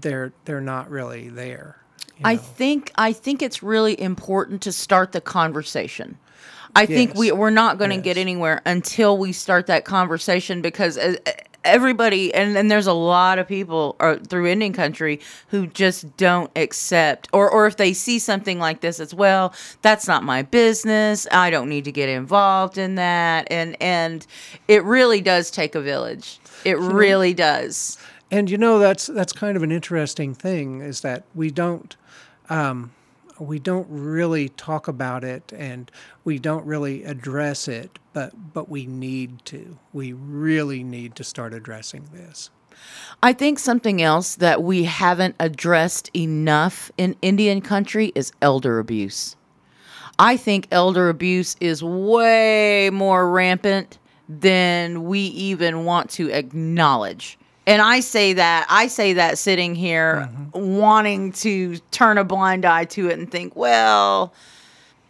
they're 0.00 0.32
they're 0.44 0.60
not 0.60 0.90
really 0.90 1.28
there. 1.28 1.76
you 2.18 2.22
I 2.24 2.34
know. 2.34 2.40
think 2.40 2.92
I 2.96 3.12
think 3.12 3.42
it's 3.42 3.62
really 3.62 3.98
important 4.00 4.62
to 4.62 4.72
start 4.72 5.12
the 5.12 5.20
conversation. 5.20 6.18
I 6.74 6.86
think 6.86 7.14
we 7.14 7.32
we're 7.32 7.50
not 7.50 7.78
going 7.78 7.90
to 7.90 7.98
get 7.98 8.16
anywhere 8.16 8.62
until 8.64 9.18
we 9.18 9.32
start 9.32 9.66
that 9.66 9.84
conversation 9.84 10.62
because 10.62 10.96
uh, 10.96 11.16
everybody 11.64 12.32
and, 12.34 12.56
and 12.56 12.70
there's 12.70 12.86
a 12.86 12.92
lot 12.92 13.38
of 13.38 13.46
people 13.46 13.96
uh, 14.00 14.16
through 14.16 14.46
Indian 14.46 14.72
country 14.72 15.20
who 15.48 15.66
just 15.66 16.16
don't 16.16 16.50
accept 16.56 17.28
or 17.32 17.50
or 17.50 17.66
if 17.66 17.76
they 17.76 17.92
see 17.92 18.18
something 18.18 18.58
like 18.58 18.80
this 18.80 19.00
as 19.00 19.14
well 19.14 19.54
that's 19.82 20.08
not 20.08 20.24
my 20.24 20.42
business 20.42 21.26
I 21.30 21.50
don't 21.50 21.68
need 21.68 21.84
to 21.84 21.92
get 21.92 22.08
involved 22.08 22.78
in 22.78 22.96
that 22.96 23.46
and 23.50 23.76
and 23.80 24.26
it 24.68 24.84
really 24.84 25.20
does 25.20 25.50
take 25.50 25.74
a 25.74 25.80
village. 25.80 26.38
It 26.64 26.78
really 26.78 27.34
does. 27.34 27.98
And 28.30 28.50
you 28.50 28.58
know 28.58 28.78
that's 28.78 29.06
that's 29.06 29.32
kind 29.32 29.56
of 29.56 29.62
an 29.62 29.72
interesting 29.72 30.34
thing 30.34 30.80
is 30.80 31.02
that 31.02 31.24
we 31.34 31.50
don't 31.50 31.96
um, 32.48 32.92
we 33.42 33.58
don't 33.58 33.86
really 33.90 34.48
talk 34.50 34.88
about 34.88 35.24
it 35.24 35.52
and 35.56 35.90
we 36.24 36.38
don't 36.38 36.64
really 36.64 37.04
address 37.04 37.68
it, 37.68 37.98
but 38.12 38.32
but 38.54 38.68
we 38.68 38.86
need 38.86 39.44
to. 39.46 39.78
We 39.92 40.12
really 40.12 40.82
need 40.82 41.14
to 41.16 41.24
start 41.24 41.52
addressing 41.54 42.08
this. 42.12 42.50
I 43.22 43.32
think 43.32 43.58
something 43.58 44.02
else 44.02 44.36
that 44.36 44.62
we 44.62 44.84
haven't 44.84 45.36
addressed 45.38 46.10
enough 46.16 46.90
in 46.96 47.16
Indian 47.22 47.60
country 47.60 48.12
is 48.14 48.32
elder 48.40 48.78
abuse. 48.78 49.36
I 50.18 50.36
think 50.36 50.68
elder 50.70 51.08
abuse 51.08 51.56
is 51.60 51.82
way 51.82 52.90
more 52.92 53.30
rampant 53.30 53.98
than 54.28 55.04
we 55.04 55.20
even 55.20 55.84
want 55.84 56.10
to 56.10 56.30
acknowledge 56.30 57.38
And 57.66 57.80
I 57.80 58.00
say 58.00 58.32
that 58.32 58.66
I 58.68 58.88
say 58.88 59.12
that 59.14 59.38
sitting 59.38 59.74
here 59.74 60.28
mm-hmm. 60.28 60.78
wanting 60.78 61.32
to 61.32 61.78
turn 61.90 62.18
a 62.18 62.24
blind 62.24 62.64
eye 62.64 62.84
to 62.86 63.08
it 63.08 63.18
and 63.18 63.30
think, 63.30 63.54
well, 63.54 64.32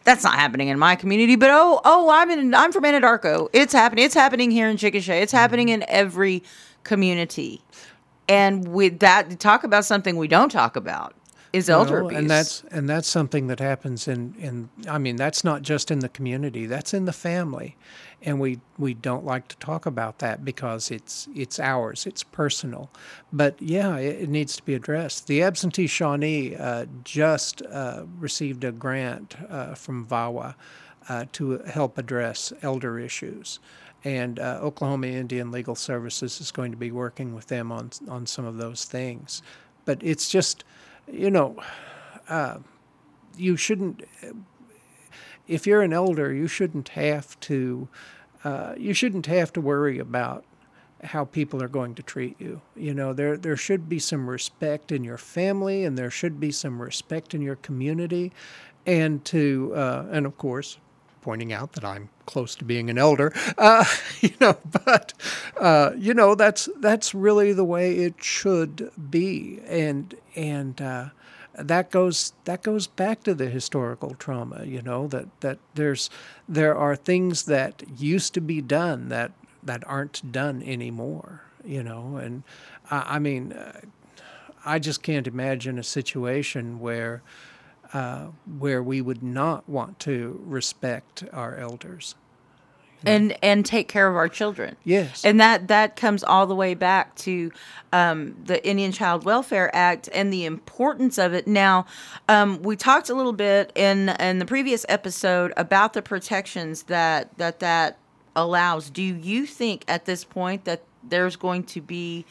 that's 0.05 0.25
not 0.25 0.35
happening 0.35 0.69
in 0.69 0.79
my 0.79 0.97
community. 0.97 1.37
But 1.37 1.51
oh, 1.51 1.81
oh, 1.85 2.11
I'm 2.11 2.31
in 2.31 2.55
I'm 2.55 2.73
from 2.73 2.85
Anadarko. 2.85 3.49
It's 3.53 3.73
happening. 3.73 4.05
It's 4.05 4.15
happening 4.15 4.51
here 4.51 4.69
in 4.69 4.77
Chickasha. 4.77 5.21
It's 5.21 5.33
happening 5.33 5.69
mm-hmm. 5.69 5.83
in 5.83 5.91
every 5.91 6.43
community. 6.85 7.63
And 8.29 8.69
with 8.69 9.01
that, 9.01 9.41
talk 9.41 9.65
about 9.65 9.85
something 9.85 10.17
we 10.17 10.29
don't 10.29 10.51
talk 10.51 10.77
about 10.77 11.15
is 11.53 11.69
elder 11.69 12.01
know, 12.01 12.07
abuse. 12.07 12.19
and 12.19 12.31
that's 12.31 12.65
and 12.71 12.89
that's 12.89 13.09
something 13.09 13.47
that 13.49 13.61
happens 13.61 14.09
in 14.09 14.35
in 14.39 14.71
I 14.89 14.99
mean 14.99 15.17
that's 15.17 15.45
not 15.45 15.63
just 15.63 15.91
in 15.91 15.99
the 15.99 16.09
community 16.09 16.67
that's 16.67 16.95
in 16.95 17.05
the 17.05 17.13
family 17.13 17.77
and 18.23 18.41
we 18.41 18.61
we 18.79 18.95
don't 18.95 19.25
like 19.25 19.49
to 19.49 19.57
talk 19.59 19.87
about 19.87 20.19
that 20.21 20.45
because 20.45 20.91
it's 20.91 21.29
it's 21.35 21.59
ours 21.61 22.07
it's 22.07 22.23
personal. 22.23 22.91
But 23.33 23.61
yeah 23.61 23.97
it, 23.97 24.23
it 24.23 24.29
needs 24.29 24.57
to 24.57 24.63
be 24.63 24.75
addressed. 24.75 25.27
The 25.27 25.43
absentee 25.43 25.87
Shawnee 25.87 26.57
uh, 26.57 26.87
just 27.05 27.63
uh, 27.63 28.05
received 28.19 28.65
a 28.65 28.73
grant 28.73 29.37
uh, 29.49 29.75
from 29.75 30.07
VAWA 30.07 30.55
uh, 31.09 31.25
to 31.33 31.59
help 31.61 31.99
address 31.99 32.53
elder 32.63 32.99
issues. 32.99 33.59
And 34.05 34.41
uh, 34.41 34.59
Oklahoma 34.61 35.07
Indian 35.09 35.51
Legal 35.53 35.77
Services 35.77 36.41
is 36.41 36.51
going 36.51 36.73
to 36.73 36.77
be 36.77 36.91
working 36.91 37.35
with 37.35 37.47
them 37.49 37.71
on 37.71 37.91
on 38.09 38.27
some 38.27 38.45
of 38.45 38.57
those 38.57 38.85
things. 38.85 39.43
But 39.85 40.03
it's 40.03 40.29
just 40.29 40.65
you 41.11 41.31
know, 41.31 41.57
uh, 42.29 42.59
you 43.37 43.57
shouldn't. 43.57 44.05
If 45.49 45.67
you're 45.67 45.83
an 45.83 45.93
elder, 45.93 46.33
you 46.33 46.47
shouldn't 46.47 46.91
have 46.91 47.39
to. 47.41 47.89
Uh, 48.45 48.75
you 48.77 48.93
shouldn't 48.93 49.27
have 49.27 49.53
to 49.53 49.61
worry 49.61 49.99
about 49.99 50.45
how 51.05 51.25
people 51.25 51.63
are 51.63 51.69
going 51.69 51.95
to 51.97 52.03
treat 52.03 52.41
you. 52.41 52.61
You 52.77 52.95
know, 52.95 53.13
there 53.13 53.37
there 53.37 53.57
should 53.57 53.89
be 53.89 53.99
some 53.99 54.29
respect 54.29 54.93
in 54.93 55.05
your 55.05 55.19
family, 55.19 55.85
and 55.85 55.99
there 55.99 56.11
should 56.11 56.39
be 56.39 56.51
some 56.51 56.81
respect 56.81 57.35
in 57.35 57.43
your 57.43 57.57
community, 57.57 58.33
and 58.87 59.25
to 59.27 59.73
uh, 59.75 60.07
and 60.11 60.27
of 60.27 60.39
course, 60.39 60.79
pointing 61.23 61.53
out 61.53 61.73
that 61.73 61.85
I'm 61.85 62.09
close 62.27 62.55
to 62.57 62.65
being 62.65 62.89
an 62.91 62.99
elder, 62.99 63.33
uh, 63.59 63.85
you 64.21 64.33
know, 64.41 64.57
but 64.85 65.13
uh, 65.59 65.93
you 65.97 66.15
know 66.15 66.35
that's 66.35 66.69
that's 66.79 67.15
really 67.15 67.53
the 67.53 67.65
way 67.65 67.97
it 67.99 68.23
should 68.23 68.91
be, 69.11 69.61
and 69.67 70.15
and 70.37 70.81
uh, 70.81 71.09
that 71.55 71.91
goes 71.91 72.33
that 72.45 72.63
goes 72.63 72.87
back 72.87 73.23
to 73.25 73.35
the 73.35 73.49
historical 73.49 74.15
trauma. 74.15 74.65
You 74.65 74.83
know 74.83 75.07
that 75.09 75.29
that 75.41 75.59
there's 75.75 76.11
there 76.49 76.77
are 76.77 76.97
things 76.97 77.45
that 77.45 77.83
used 77.99 78.35
to 78.35 78.41
be 78.41 78.61
done 78.61 79.09
that 79.09 79.33
that 79.63 79.83
aren't 79.87 80.33
done 80.33 80.63
anymore. 80.63 81.43
You 81.65 81.83
know, 81.83 82.17
and 82.17 82.43
I, 82.91 83.17
I 83.17 83.19
mean, 83.19 83.53
uh, 83.53 83.81
I 84.65 84.79
just 84.79 85.03
can't 85.03 85.27
imagine 85.27 85.79
a 85.79 85.85
situation 85.85 86.81
where 86.81 87.23
uh, 87.93 88.29
where 88.59 88.83
we 88.83 89.01
would 89.01 89.23
not 89.23 89.69
want 89.69 89.99
to 90.01 90.41
respect 90.45 91.25
our 91.33 91.57
elders 91.57 92.15
and 93.07 93.37
and 93.43 93.65
take 93.65 93.89
care 93.89 94.09
of 94.09 94.17
our 94.17 94.29
children. 94.29 94.77
Yes. 94.85 95.25
and 95.25 95.41
that 95.41 95.69
that 95.69 95.97
comes 95.97 96.23
all 96.25 96.47
the 96.47 96.55
way 96.55 96.75
back 96.75 97.15
to 97.17 97.51
um, 97.93 98.37
the 98.45 98.65
Indian 98.67 98.93
Child 98.93 99.25
Welfare 99.25 99.75
Act 99.75 100.09
and 100.13 100.33
the 100.33 100.45
importance 100.45 101.19
of 101.19 101.35
it. 101.35 101.47
Now, 101.47 101.87
um, 102.29 102.63
we 102.63 102.77
talked 102.77 103.11
a 103.11 103.15
little 103.15 103.33
bit 103.33 103.73
in 103.75 104.11
in 104.21 104.39
the 104.39 104.47
previous 104.47 104.87
episode 104.89 105.53
about 105.57 105.93
the 105.93 106.03
protections 106.03 106.85
that 106.85 107.37
that 107.39 107.61
that 107.61 107.99
allows. 108.35 108.91
Do 108.91 109.03
you 109.03 109.47
think 109.47 109.85
at 109.89 110.05
this 110.05 110.25
point 110.25 110.65
that 110.65 110.83
there's 111.03 111.37
going 111.37 111.65
to 111.65 111.81
be 111.81 112.25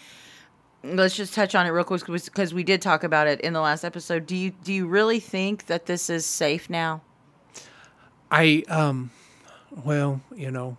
let's 0.83 1.15
just 1.15 1.33
touch 1.33 1.55
on 1.55 1.65
it 1.65 1.69
real 1.69 1.83
quick 1.83 2.05
because 2.05 2.53
we 2.53 2.63
did 2.63 2.81
talk 2.81 3.03
about 3.03 3.27
it 3.27 3.39
in 3.41 3.53
the 3.53 3.61
last 3.61 3.83
episode. 3.83 4.25
Do 4.25 4.35
you 4.35 4.51
do 4.63 4.73
you 4.73 4.87
really 4.87 5.19
think 5.19 5.67
that 5.67 5.85
this 5.85 6.09
is 6.09 6.25
safe 6.25 6.69
now? 6.69 7.01
I 8.31 8.63
um, 8.69 9.11
well, 9.83 10.21
you 10.35 10.51
know, 10.51 10.77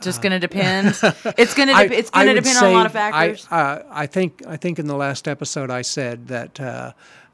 Just 0.00 0.22
going 0.22 0.32
to 0.32 0.38
depend. 0.38 0.88
It's 1.38 1.54
going 1.54 1.68
to 1.68 1.88
de- 1.88 1.98
it's 1.98 2.10
going 2.10 2.26
to 2.28 2.34
depend 2.34 2.58
on 2.58 2.64
a 2.64 2.72
lot 2.72 2.86
of 2.86 2.92
say 2.92 2.98
I- 3.00 3.10
factors. 3.10 3.46
uh, 3.50 3.82
I 3.90 4.06
think 4.06 4.42
I 4.46 4.56
think 4.56 4.78
in 4.78 4.86
the 4.86 4.96
last 4.96 5.28
episode 5.28 5.70
I 5.70 5.82
said 5.82 6.28
that 6.28 6.60
uh, 6.60 6.92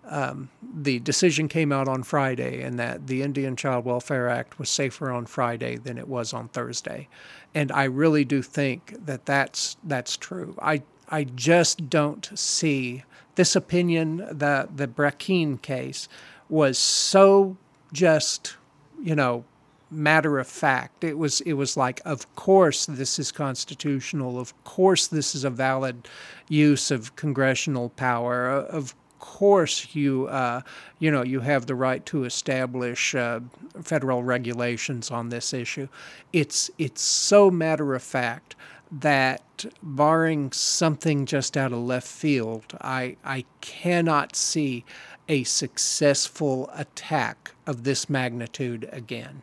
um, 0.08 0.48
the 0.62 0.98
decision 0.98 1.48
came 1.48 1.70
out 1.72 1.86
on 1.88 2.02
Friday, 2.02 2.62
and 2.62 2.78
that 2.78 3.06
the 3.06 3.22
Indian 3.22 3.54
Child 3.56 3.84
Welfare 3.84 4.28
Act 4.28 4.58
was 4.58 4.68
safer 4.68 5.10
on 5.10 5.26
Friday 5.26 5.76
than 5.76 5.98
it 5.98 6.08
was 6.08 6.32
on 6.32 6.48
Thursday, 6.48 7.08
and 7.54 7.70
I 7.72 7.84
really 7.84 8.24
do 8.24 8.42
think 8.42 8.94
that 9.06 9.26
that's 9.26 9.76
that's 9.84 10.16
true. 10.16 10.56
I 10.60 10.82
I 11.08 11.24
just 11.24 11.88
don't 11.90 12.28
see 12.38 13.04
this 13.36 13.54
opinion 13.56 14.26
that 14.30 14.76
the 14.76 14.86
Brackeen 14.88 15.60
case 15.62 16.08
was 16.48 16.76
so 16.78 17.56
just 17.92 18.56
you 19.02 19.14
know 19.14 19.44
matter 19.90 20.38
of 20.38 20.46
fact. 20.46 21.04
It 21.04 21.18
was 21.18 21.40
it 21.42 21.54
was 21.54 21.76
like, 21.76 22.00
of 22.04 22.34
course 22.36 22.86
this 22.86 23.18
is 23.18 23.32
constitutional. 23.32 24.38
Of 24.38 24.52
course 24.64 25.06
this 25.06 25.34
is 25.34 25.44
a 25.44 25.50
valid 25.50 26.08
use 26.48 26.90
of 26.90 27.16
congressional 27.16 27.90
power. 27.90 28.48
Of 28.48 28.94
course 29.18 29.94
you 29.94 30.26
uh, 30.28 30.62
you 30.98 31.10
know 31.10 31.22
you 31.22 31.40
have 31.40 31.66
the 31.66 31.74
right 31.74 32.04
to 32.06 32.24
establish 32.24 33.14
uh, 33.14 33.40
federal 33.82 34.22
regulations 34.22 35.10
on 35.10 35.28
this 35.28 35.52
issue. 35.52 35.88
It's 36.32 36.70
it's 36.78 37.02
so 37.02 37.50
matter 37.50 37.94
of 37.94 38.02
fact 38.02 38.56
that 38.92 39.64
barring 39.82 40.50
something 40.52 41.24
just 41.26 41.56
out 41.56 41.72
of 41.72 41.78
left 41.78 42.08
field, 42.08 42.64
I 42.80 43.16
I 43.24 43.44
cannot 43.60 44.36
see 44.36 44.84
a 45.28 45.44
successful 45.44 46.70
attack 46.74 47.52
of 47.66 47.84
this 47.84 48.10
magnitude 48.10 48.88
again 48.90 49.42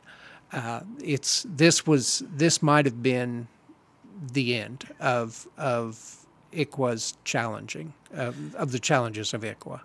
uh, 0.52 0.82
it's 1.02 1.46
this 1.50 1.86
was 1.86 2.24
this 2.34 2.62
might 2.62 2.86
have 2.86 3.04
been 3.04 3.48
the 4.34 4.56
end 4.56 4.86
of 5.00 5.48
of 5.58 6.26
ICWA's 6.54 7.18
challenging 7.24 7.94
um, 8.14 8.54
of 8.56 8.72
the 8.72 8.80
challenges 8.80 9.34
of 9.34 9.42
ICWA. 9.42 9.82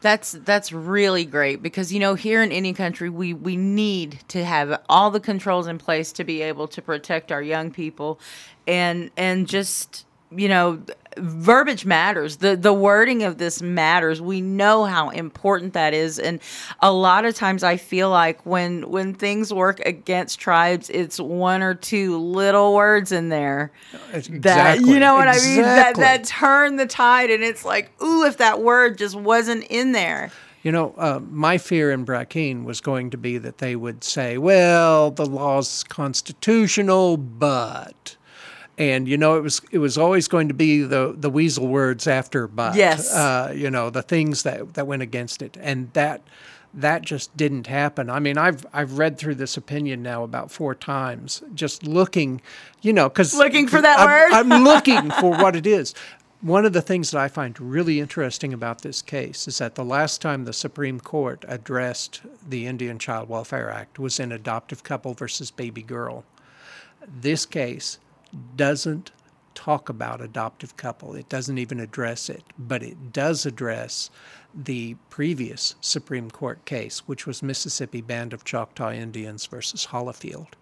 That's 0.00 0.32
that's 0.32 0.72
really 0.72 1.24
great 1.24 1.60
because 1.60 1.92
you 1.92 1.98
know 1.98 2.14
here 2.14 2.42
in 2.42 2.52
Indian 2.52 2.74
country 2.74 3.10
we 3.10 3.34
we 3.34 3.56
need 3.56 4.20
to 4.28 4.44
have 4.44 4.80
all 4.88 5.10
the 5.10 5.20
controls 5.20 5.66
in 5.66 5.78
place 5.78 6.12
to 6.12 6.24
be 6.24 6.40
able 6.42 6.68
to 6.68 6.80
protect 6.80 7.32
our 7.32 7.42
young 7.42 7.72
people 7.72 8.20
and 8.66 9.10
and 9.16 9.48
just 9.48 10.06
you 10.30 10.48
know 10.48 10.82
verbiage 11.16 11.84
matters. 11.84 12.36
The 12.36 12.56
the 12.56 12.72
wording 12.72 13.22
of 13.22 13.38
this 13.38 13.60
matters. 13.62 14.20
We 14.20 14.40
know 14.40 14.84
how 14.84 15.10
important 15.10 15.72
that 15.72 15.94
is. 15.94 16.18
And 16.18 16.40
a 16.80 16.92
lot 16.92 17.24
of 17.24 17.34
times 17.34 17.62
i 17.62 17.76
feel 17.76 18.10
like 18.10 18.44
when 18.44 18.88
when 18.88 19.14
things 19.14 19.52
work 19.52 19.80
against 19.80 20.38
tribes 20.38 20.90
it's 20.90 21.18
one 21.18 21.62
or 21.62 21.74
two 21.74 22.18
little 22.18 22.74
words 22.74 23.12
in 23.12 23.28
there 23.28 23.72
that 24.12 24.80
you 24.80 24.98
know 24.98 25.14
what 25.14 25.28
i 25.28 25.38
mean? 25.38 25.62
That 25.62 25.96
that 25.96 26.24
turn 26.24 26.76
the 26.76 26.86
tide. 26.86 27.30
And 27.30 27.42
it's 27.42 27.64
like 27.64 27.90
ooh 28.02 28.24
if 28.24 28.38
that 28.38 28.62
word 28.62 28.98
just 28.98 29.14
wasn't 29.16 29.64
in 29.64 29.92
there. 29.92 30.30
You 30.62 30.72
know, 30.72 30.92
uh, 30.98 31.20
my 31.30 31.56
fear 31.56 31.92
in 31.92 32.04
Brackeen 32.04 32.64
was 32.64 32.80
going 32.80 33.10
to 33.10 33.16
be 33.16 33.38
that 33.38 33.58
they 33.58 33.76
would 33.76 34.02
say, 34.02 34.38
"Well, 34.38 35.12
the 35.12 35.24
law's 35.24 35.84
constitutional, 35.84 37.16
but." 37.16 38.17
And 38.78 39.08
you 39.08 39.16
know, 39.16 39.36
it 39.36 39.42
was 39.42 39.60
it 39.72 39.78
was 39.78 39.98
always 39.98 40.28
going 40.28 40.48
to 40.48 40.54
be 40.54 40.82
the 40.82 41.14
the 41.16 41.28
weasel 41.28 41.66
words 41.66 42.06
after 42.06 42.46
but. 42.46 42.76
Yes. 42.76 43.12
Uh, 43.12 43.52
you 43.54 43.70
know, 43.70 43.90
the 43.90 44.02
things 44.02 44.44
that 44.44 44.74
that 44.74 44.86
went 44.86 45.02
against 45.02 45.42
it, 45.42 45.58
and 45.60 45.92
that 45.92 46.22
that 46.74 47.02
just 47.02 47.36
didn't 47.36 47.66
happen. 47.66 48.08
I 48.08 48.20
mean, 48.20 48.38
I've 48.38 48.64
I've 48.72 48.98
read 48.98 49.18
through 49.18 49.36
this 49.36 49.56
opinion 49.56 50.02
now 50.02 50.22
about 50.22 50.50
four 50.50 50.74
times, 50.74 51.42
just 51.54 51.84
looking, 51.84 52.40
you 52.82 52.92
know, 52.92 53.08
because 53.08 53.34
Looking 53.34 53.66
for 53.66 53.80
that 53.80 53.98
I'm, 53.98 54.06
word? 54.06 54.32
I'm 54.32 54.64
looking 54.64 55.10
for 55.10 55.32
what 55.32 55.56
it 55.56 55.66
is. 55.66 55.94
One 56.40 56.64
of 56.64 56.72
the 56.72 56.82
things 56.82 57.10
that 57.10 57.20
I 57.20 57.26
find 57.26 57.58
really 57.58 57.98
interesting 57.98 58.52
about 58.52 58.82
this 58.82 59.02
case 59.02 59.48
is 59.48 59.58
that 59.58 59.74
the 59.74 59.84
last 59.84 60.22
time 60.22 60.44
the 60.44 60.52
Supreme 60.52 61.00
Court 61.00 61.44
addressed 61.48 62.20
the 62.48 62.66
Indian 62.66 63.00
Child 63.00 63.28
Welfare 63.28 63.70
Act 63.70 63.98
was 63.98 64.20
in 64.20 64.30
Adoptive 64.30 64.84
Couple 64.84 65.14
versus 65.14 65.50
Baby 65.50 65.82
Girl. 65.82 66.24
This 67.08 67.44
case 67.44 67.98
doesn't 68.56 69.10
talk 69.58 69.88
about 69.88 70.20
adoptive 70.20 70.76
couple. 70.76 71.16
It 71.16 71.28
doesn't 71.28 71.58
even 71.58 71.80
address 71.80 72.30
it, 72.30 72.44
but 72.56 72.80
it 72.82 73.12
does 73.12 73.44
address 73.44 74.08
the 74.54 74.94
previous 75.10 75.74
Supreme 75.80 76.30
Court 76.30 76.64
case, 76.64 77.00
which 77.06 77.26
was 77.26 77.42
Mississippi 77.42 78.00
Band 78.00 78.32
of 78.32 78.44
Choctaw 78.44 78.92
Indians 78.92 79.46
versus 79.46 79.88
Holyfield. 79.90 80.52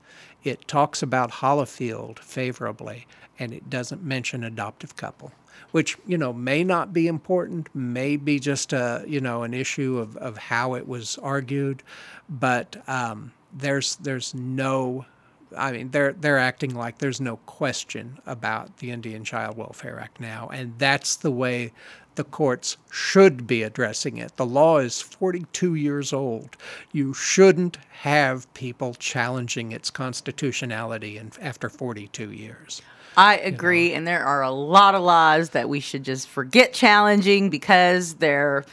It 0.45 0.67
talks 0.67 1.03
about 1.03 1.31
Holyfield 1.31 2.19
favorably, 2.21 3.07
and 3.39 3.53
it 3.53 3.69
doesn't 3.69 4.03
mention 4.03 4.43
adoptive 4.43 4.97
couple, 4.97 5.33
which 5.73 5.99
you 6.07 6.17
know 6.17 6.33
may 6.33 6.65
not 6.65 6.95
be 6.95 7.07
important, 7.07 7.69
may 7.75 8.17
be 8.17 8.39
just 8.39 8.73
a 8.73 9.05
you 9.07 9.21
know 9.21 9.43
an 9.43 9.53
issue 9.53 9.99
of, 9.99 10.17
of 10.17 10.39
how 10.39 10.75
it 10.75 10.89
was 10.89 11.19
argued, 11.19 11.83
but 12.31 12.83
um, 12.89 13.33
there's 13.53 13.97
there's 13.97 14.35
no 14.35 15.05
I 15.57 15.73
mean, 15.73 15.91
they're 15.91 16.13
they're 16.13 16.39
acting 16.39 16.75
like 16.75 16.99
there's 16.99 17.21
no 17.21 17.37
question 17.39 18.19
about 18.27 18.79
the 18.79 18.91
Indian 18.91 19.25
Child 19.25 19.57
Welfare 19.57 20.01
Act 20.01 20.21
now, 20.21 20.49
and 20.53 20.75
that's 20.79 21.17
the 21.17 21.31
way 21.31 21.73
the 22.17 22.25
courts 22.25 22.79
should 22.91 23.47
be 23.47 23.63
addressing 23.63 24.17
it. 24.17 24.37
The 24.37 24.47
law 24.47 24.79
is 24.79 25.01
42 25.01 25.75
years 25.75 26.13
old. 26.13 26.57
You 26.93 27.15
shouldn't 27.15 27.77
have 28.01 28.53
people 28.55 28.95
challenging 28.95 29.73
its 29.73 29.91
constitutionality 29.91 31.19
in, 31.19 31.31
after 31.41 31.69
42 31.69 32.33
years. 32.33 32.83
I 33.19 33.39
agree, 33.39 33.95
and 33.95 34.07
there 34.07 34.25
are 34.25 34.43
a 34.43 34.51
lot 34.51 34.95
of 34.95 35.03
laws 35.03 35.51
that 35.51 35.69
we 35.69 35.81
should 35.81 36.05
just 36.05 36.29
forget 36.29 36.75
challenging 36.75 37.49
because 37.49 38.15
they're 38.15 38.65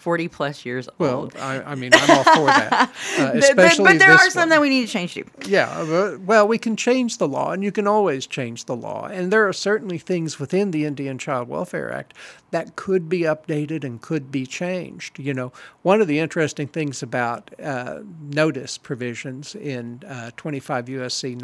40 0.00 0.28
plus 0.28 0.64
years 0.64 0.88
Well, 0.98 1.14
old. 1.20 1.36
I, 1.36 1.62
I 1.62 1.74
mean, 1.74 1.90
I'm 1.94 2.10
all 2.10 2.24
for 2.24 2.46
that. 2.46 2.90
Uh, 3.20 3.32
But- 3.32 3.32
but, 3.34 3.36
especially 3.44 3.84
but 3.84 3.98
there 3.98 4.12
are 4.12 4.30
some 4.30 4.42
one. 4.42 4.48
that 4.50 4.60
we 4.60 4.68
need 4.68 4.86
to 4.86 4.92
change 4.92 5.14
too. 5.14 5.24
Yeah, 5.46 5.68
uh, 5.70 6.18
well, 6.24 6.46
we 6.48 6.58
can 6.58 6.76
change 6.76 7.18
the 7.18 7.28
law, 7.28 7.52
and 7.52 7.62
you 7.62 7.70
can 7.72 7.86
always 7.86 8.26
change 8.26 8.64
the 8.64 8.74
law. 8.76 9.06
And 9.06 9.30
there 9.32 9.46
are 9.48 9.52
certainly 9.52 9.98
things 9.98 10.38
within 10.38 10.70
the 10.70 10.84
Indian 10.86 11.18
Child 11.18 11.48
Welfare 11.48 11.92
Act 11.92 12.14
that 12.50 12.76
could 12.76 13.08
be 13.08 13.20
updated 13.20 13.84
and 13.84 14.00
could 14.00 14.30
be 14.32 14.46
changed. 14.46 15.18
You 15.18 15.34
know, 15.34 15.52
one 15.82 16.00
of 16.00 16.08
the 16.08 16.18
interesting 16.18 16.66
things 16.68 17.02
about 17.02 17.50
uh, 17.62 18.00
notice 18.22 18.78
provisions 18.78 19.54
in 19.54 20.02
uh, 20.06 20.30
25 20.36 20.86
USC 20.86 21.36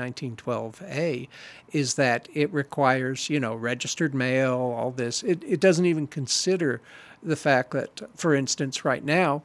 1912A 0.47 1.29
is 1.73 1.95
that 1.95 2.29
it 2.35 2.53
requires, 2.53 3.29
you 3.29 3.41
know, 3.41 3.55
registered 3.55 4.15
mail, 4.15 4.55
all 4.77 4.91
this. 4.91 5.23
It, 5.23 5.43
it 5.45 5.61
doesn't 5.61 5.87
even 5.87 6.07
consider 6.07 6.81
the 7.27 7.37
fact 7.37 7.73
that, 7.73 8.03
for 8.15 8.35
instance, 8.35 8.85
right 8.85 9.05
now, 9.05 9.43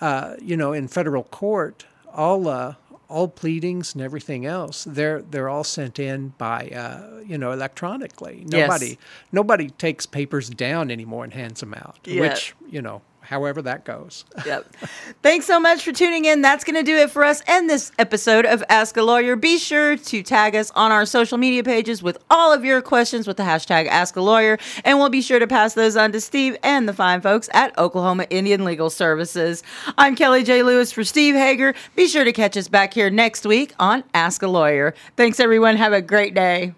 uh, 0.00 0.36
you 0.40 0.56
know, 0.56 0.72
in 0.72 0.88
federal 0.88 1.24
court, 1.24 1.84
all 2.12 2.48
uh, 2.48 2.74
all 3.08 3.28
pleadings 3.28 3.94
and 3.94 4.02
everything 4.02 4.46
else, 4.46 4.84
they're 4.84 5.20
they're 5.20 5.48
all 5.48 5.64
sent 5.64 5.98
in 5.98 6.28
by 6.38 6.68
uh, 6.70 7.20
you 7.26 7.36
know 7.36 7.52
electronically. 7.52 8.44
Yes. 8.46 8.68
Nobody 8.68 8.98
nobody 9.32 9.70
takes 9.70 10.06
papers 10.06 10.48
down 10.48 10.90
anymore 10.90 11.24
and 11.24 11.34
hands 11.34 11.60
them 11.60 11.74
out. 11.74 11.98
Yeah. 12.04 12.22
Which 12.22 12.54
you 12.70 12.80
know, 12.80 13.02
however 13.30 13.62
that 13.62 13.84
goes. 13.84 14.24
Yep. 14.44 14.74
Thanks 15.22 15.46
so 15.46 15.60
much 15.60 15.84
for 15.84 15.92
tuning 15.92 16.24
in. 16.24 16.42
That's 16.42 16.64
going 16.64 16.74
to 16.74 16.82
do 16.82 16.96
it 16.96 17.10
for 17.10 17.24
us 17.24 17.42
and 17.46 17.70
this 17.70 17.92
episode 17.96 18.44
of 18.44 18.64
Ask 18.68 18.96
a 18.96 19.02
Lawyer. 19.02 19.36
Be 19.36 19.56
sure 19.56 19.96
to 19.96 20.22
tag 20.24 20.56
us 20.56 20.72
on 20.72 20.90
our 20.90 21.06
social 21.06 21.38
media 21.38 21.62
pages 21.62 22.02
with 22.02 22.18
all 22.28 22.52
of 22.52 22.64
your 22.64 22.82
questions 22.82 23.28
with 23.28 23.36
the 23.36 23.44
hashtag 23.44 23.86
Ask 23.86 24.16
a 24.16 24.20
Lawyer, 24.20 24.58
and 24.84 24.98
we'll 24.98 25.10
be 25.10 25.22
sure 25.22 25.38
to 25.38 25.46
pass 25.46 25.74
those 25.74 25.96
on 25.96 26.10
to 26.10 26.20
Steve 26.20 26.56
and 26.64 26.88
the 26.88 26.92
fine 26.92 27.20
folks 27.20 27.48
at 27.52 27.76
Oklahoma 27.78 28.26
Indian 28.30 28.64
Legal 28.64 28.90
Services. 28.90 29.62
I'm 29.96 30.16
Kelly 30.16 30.42
J. 30.42 30.64
Lewis 30.64 30.90
for 30.90 31.04
Steve 31.04 31.36
Hager. 31.36 31.74
Be 31.94 32.08
sure 32.08 32.24
to 32.24 32.32
catch 32.32 32.56
us 32.56 32.66
back 32.66 32.92
here 32.92 33.10
next 33.10 33.46
week 33.46 33.74
on 33.78 34.02
Ask 34.12 34.42
a 34.42 34.48
Lawyer. 34.48 34.92
Thanks, 35.16 35.38
everyone. 35.38 35.76
Have 35.76 35.92
a 35.92 36.02
great 36.02 36.34
day. 36.34 36.74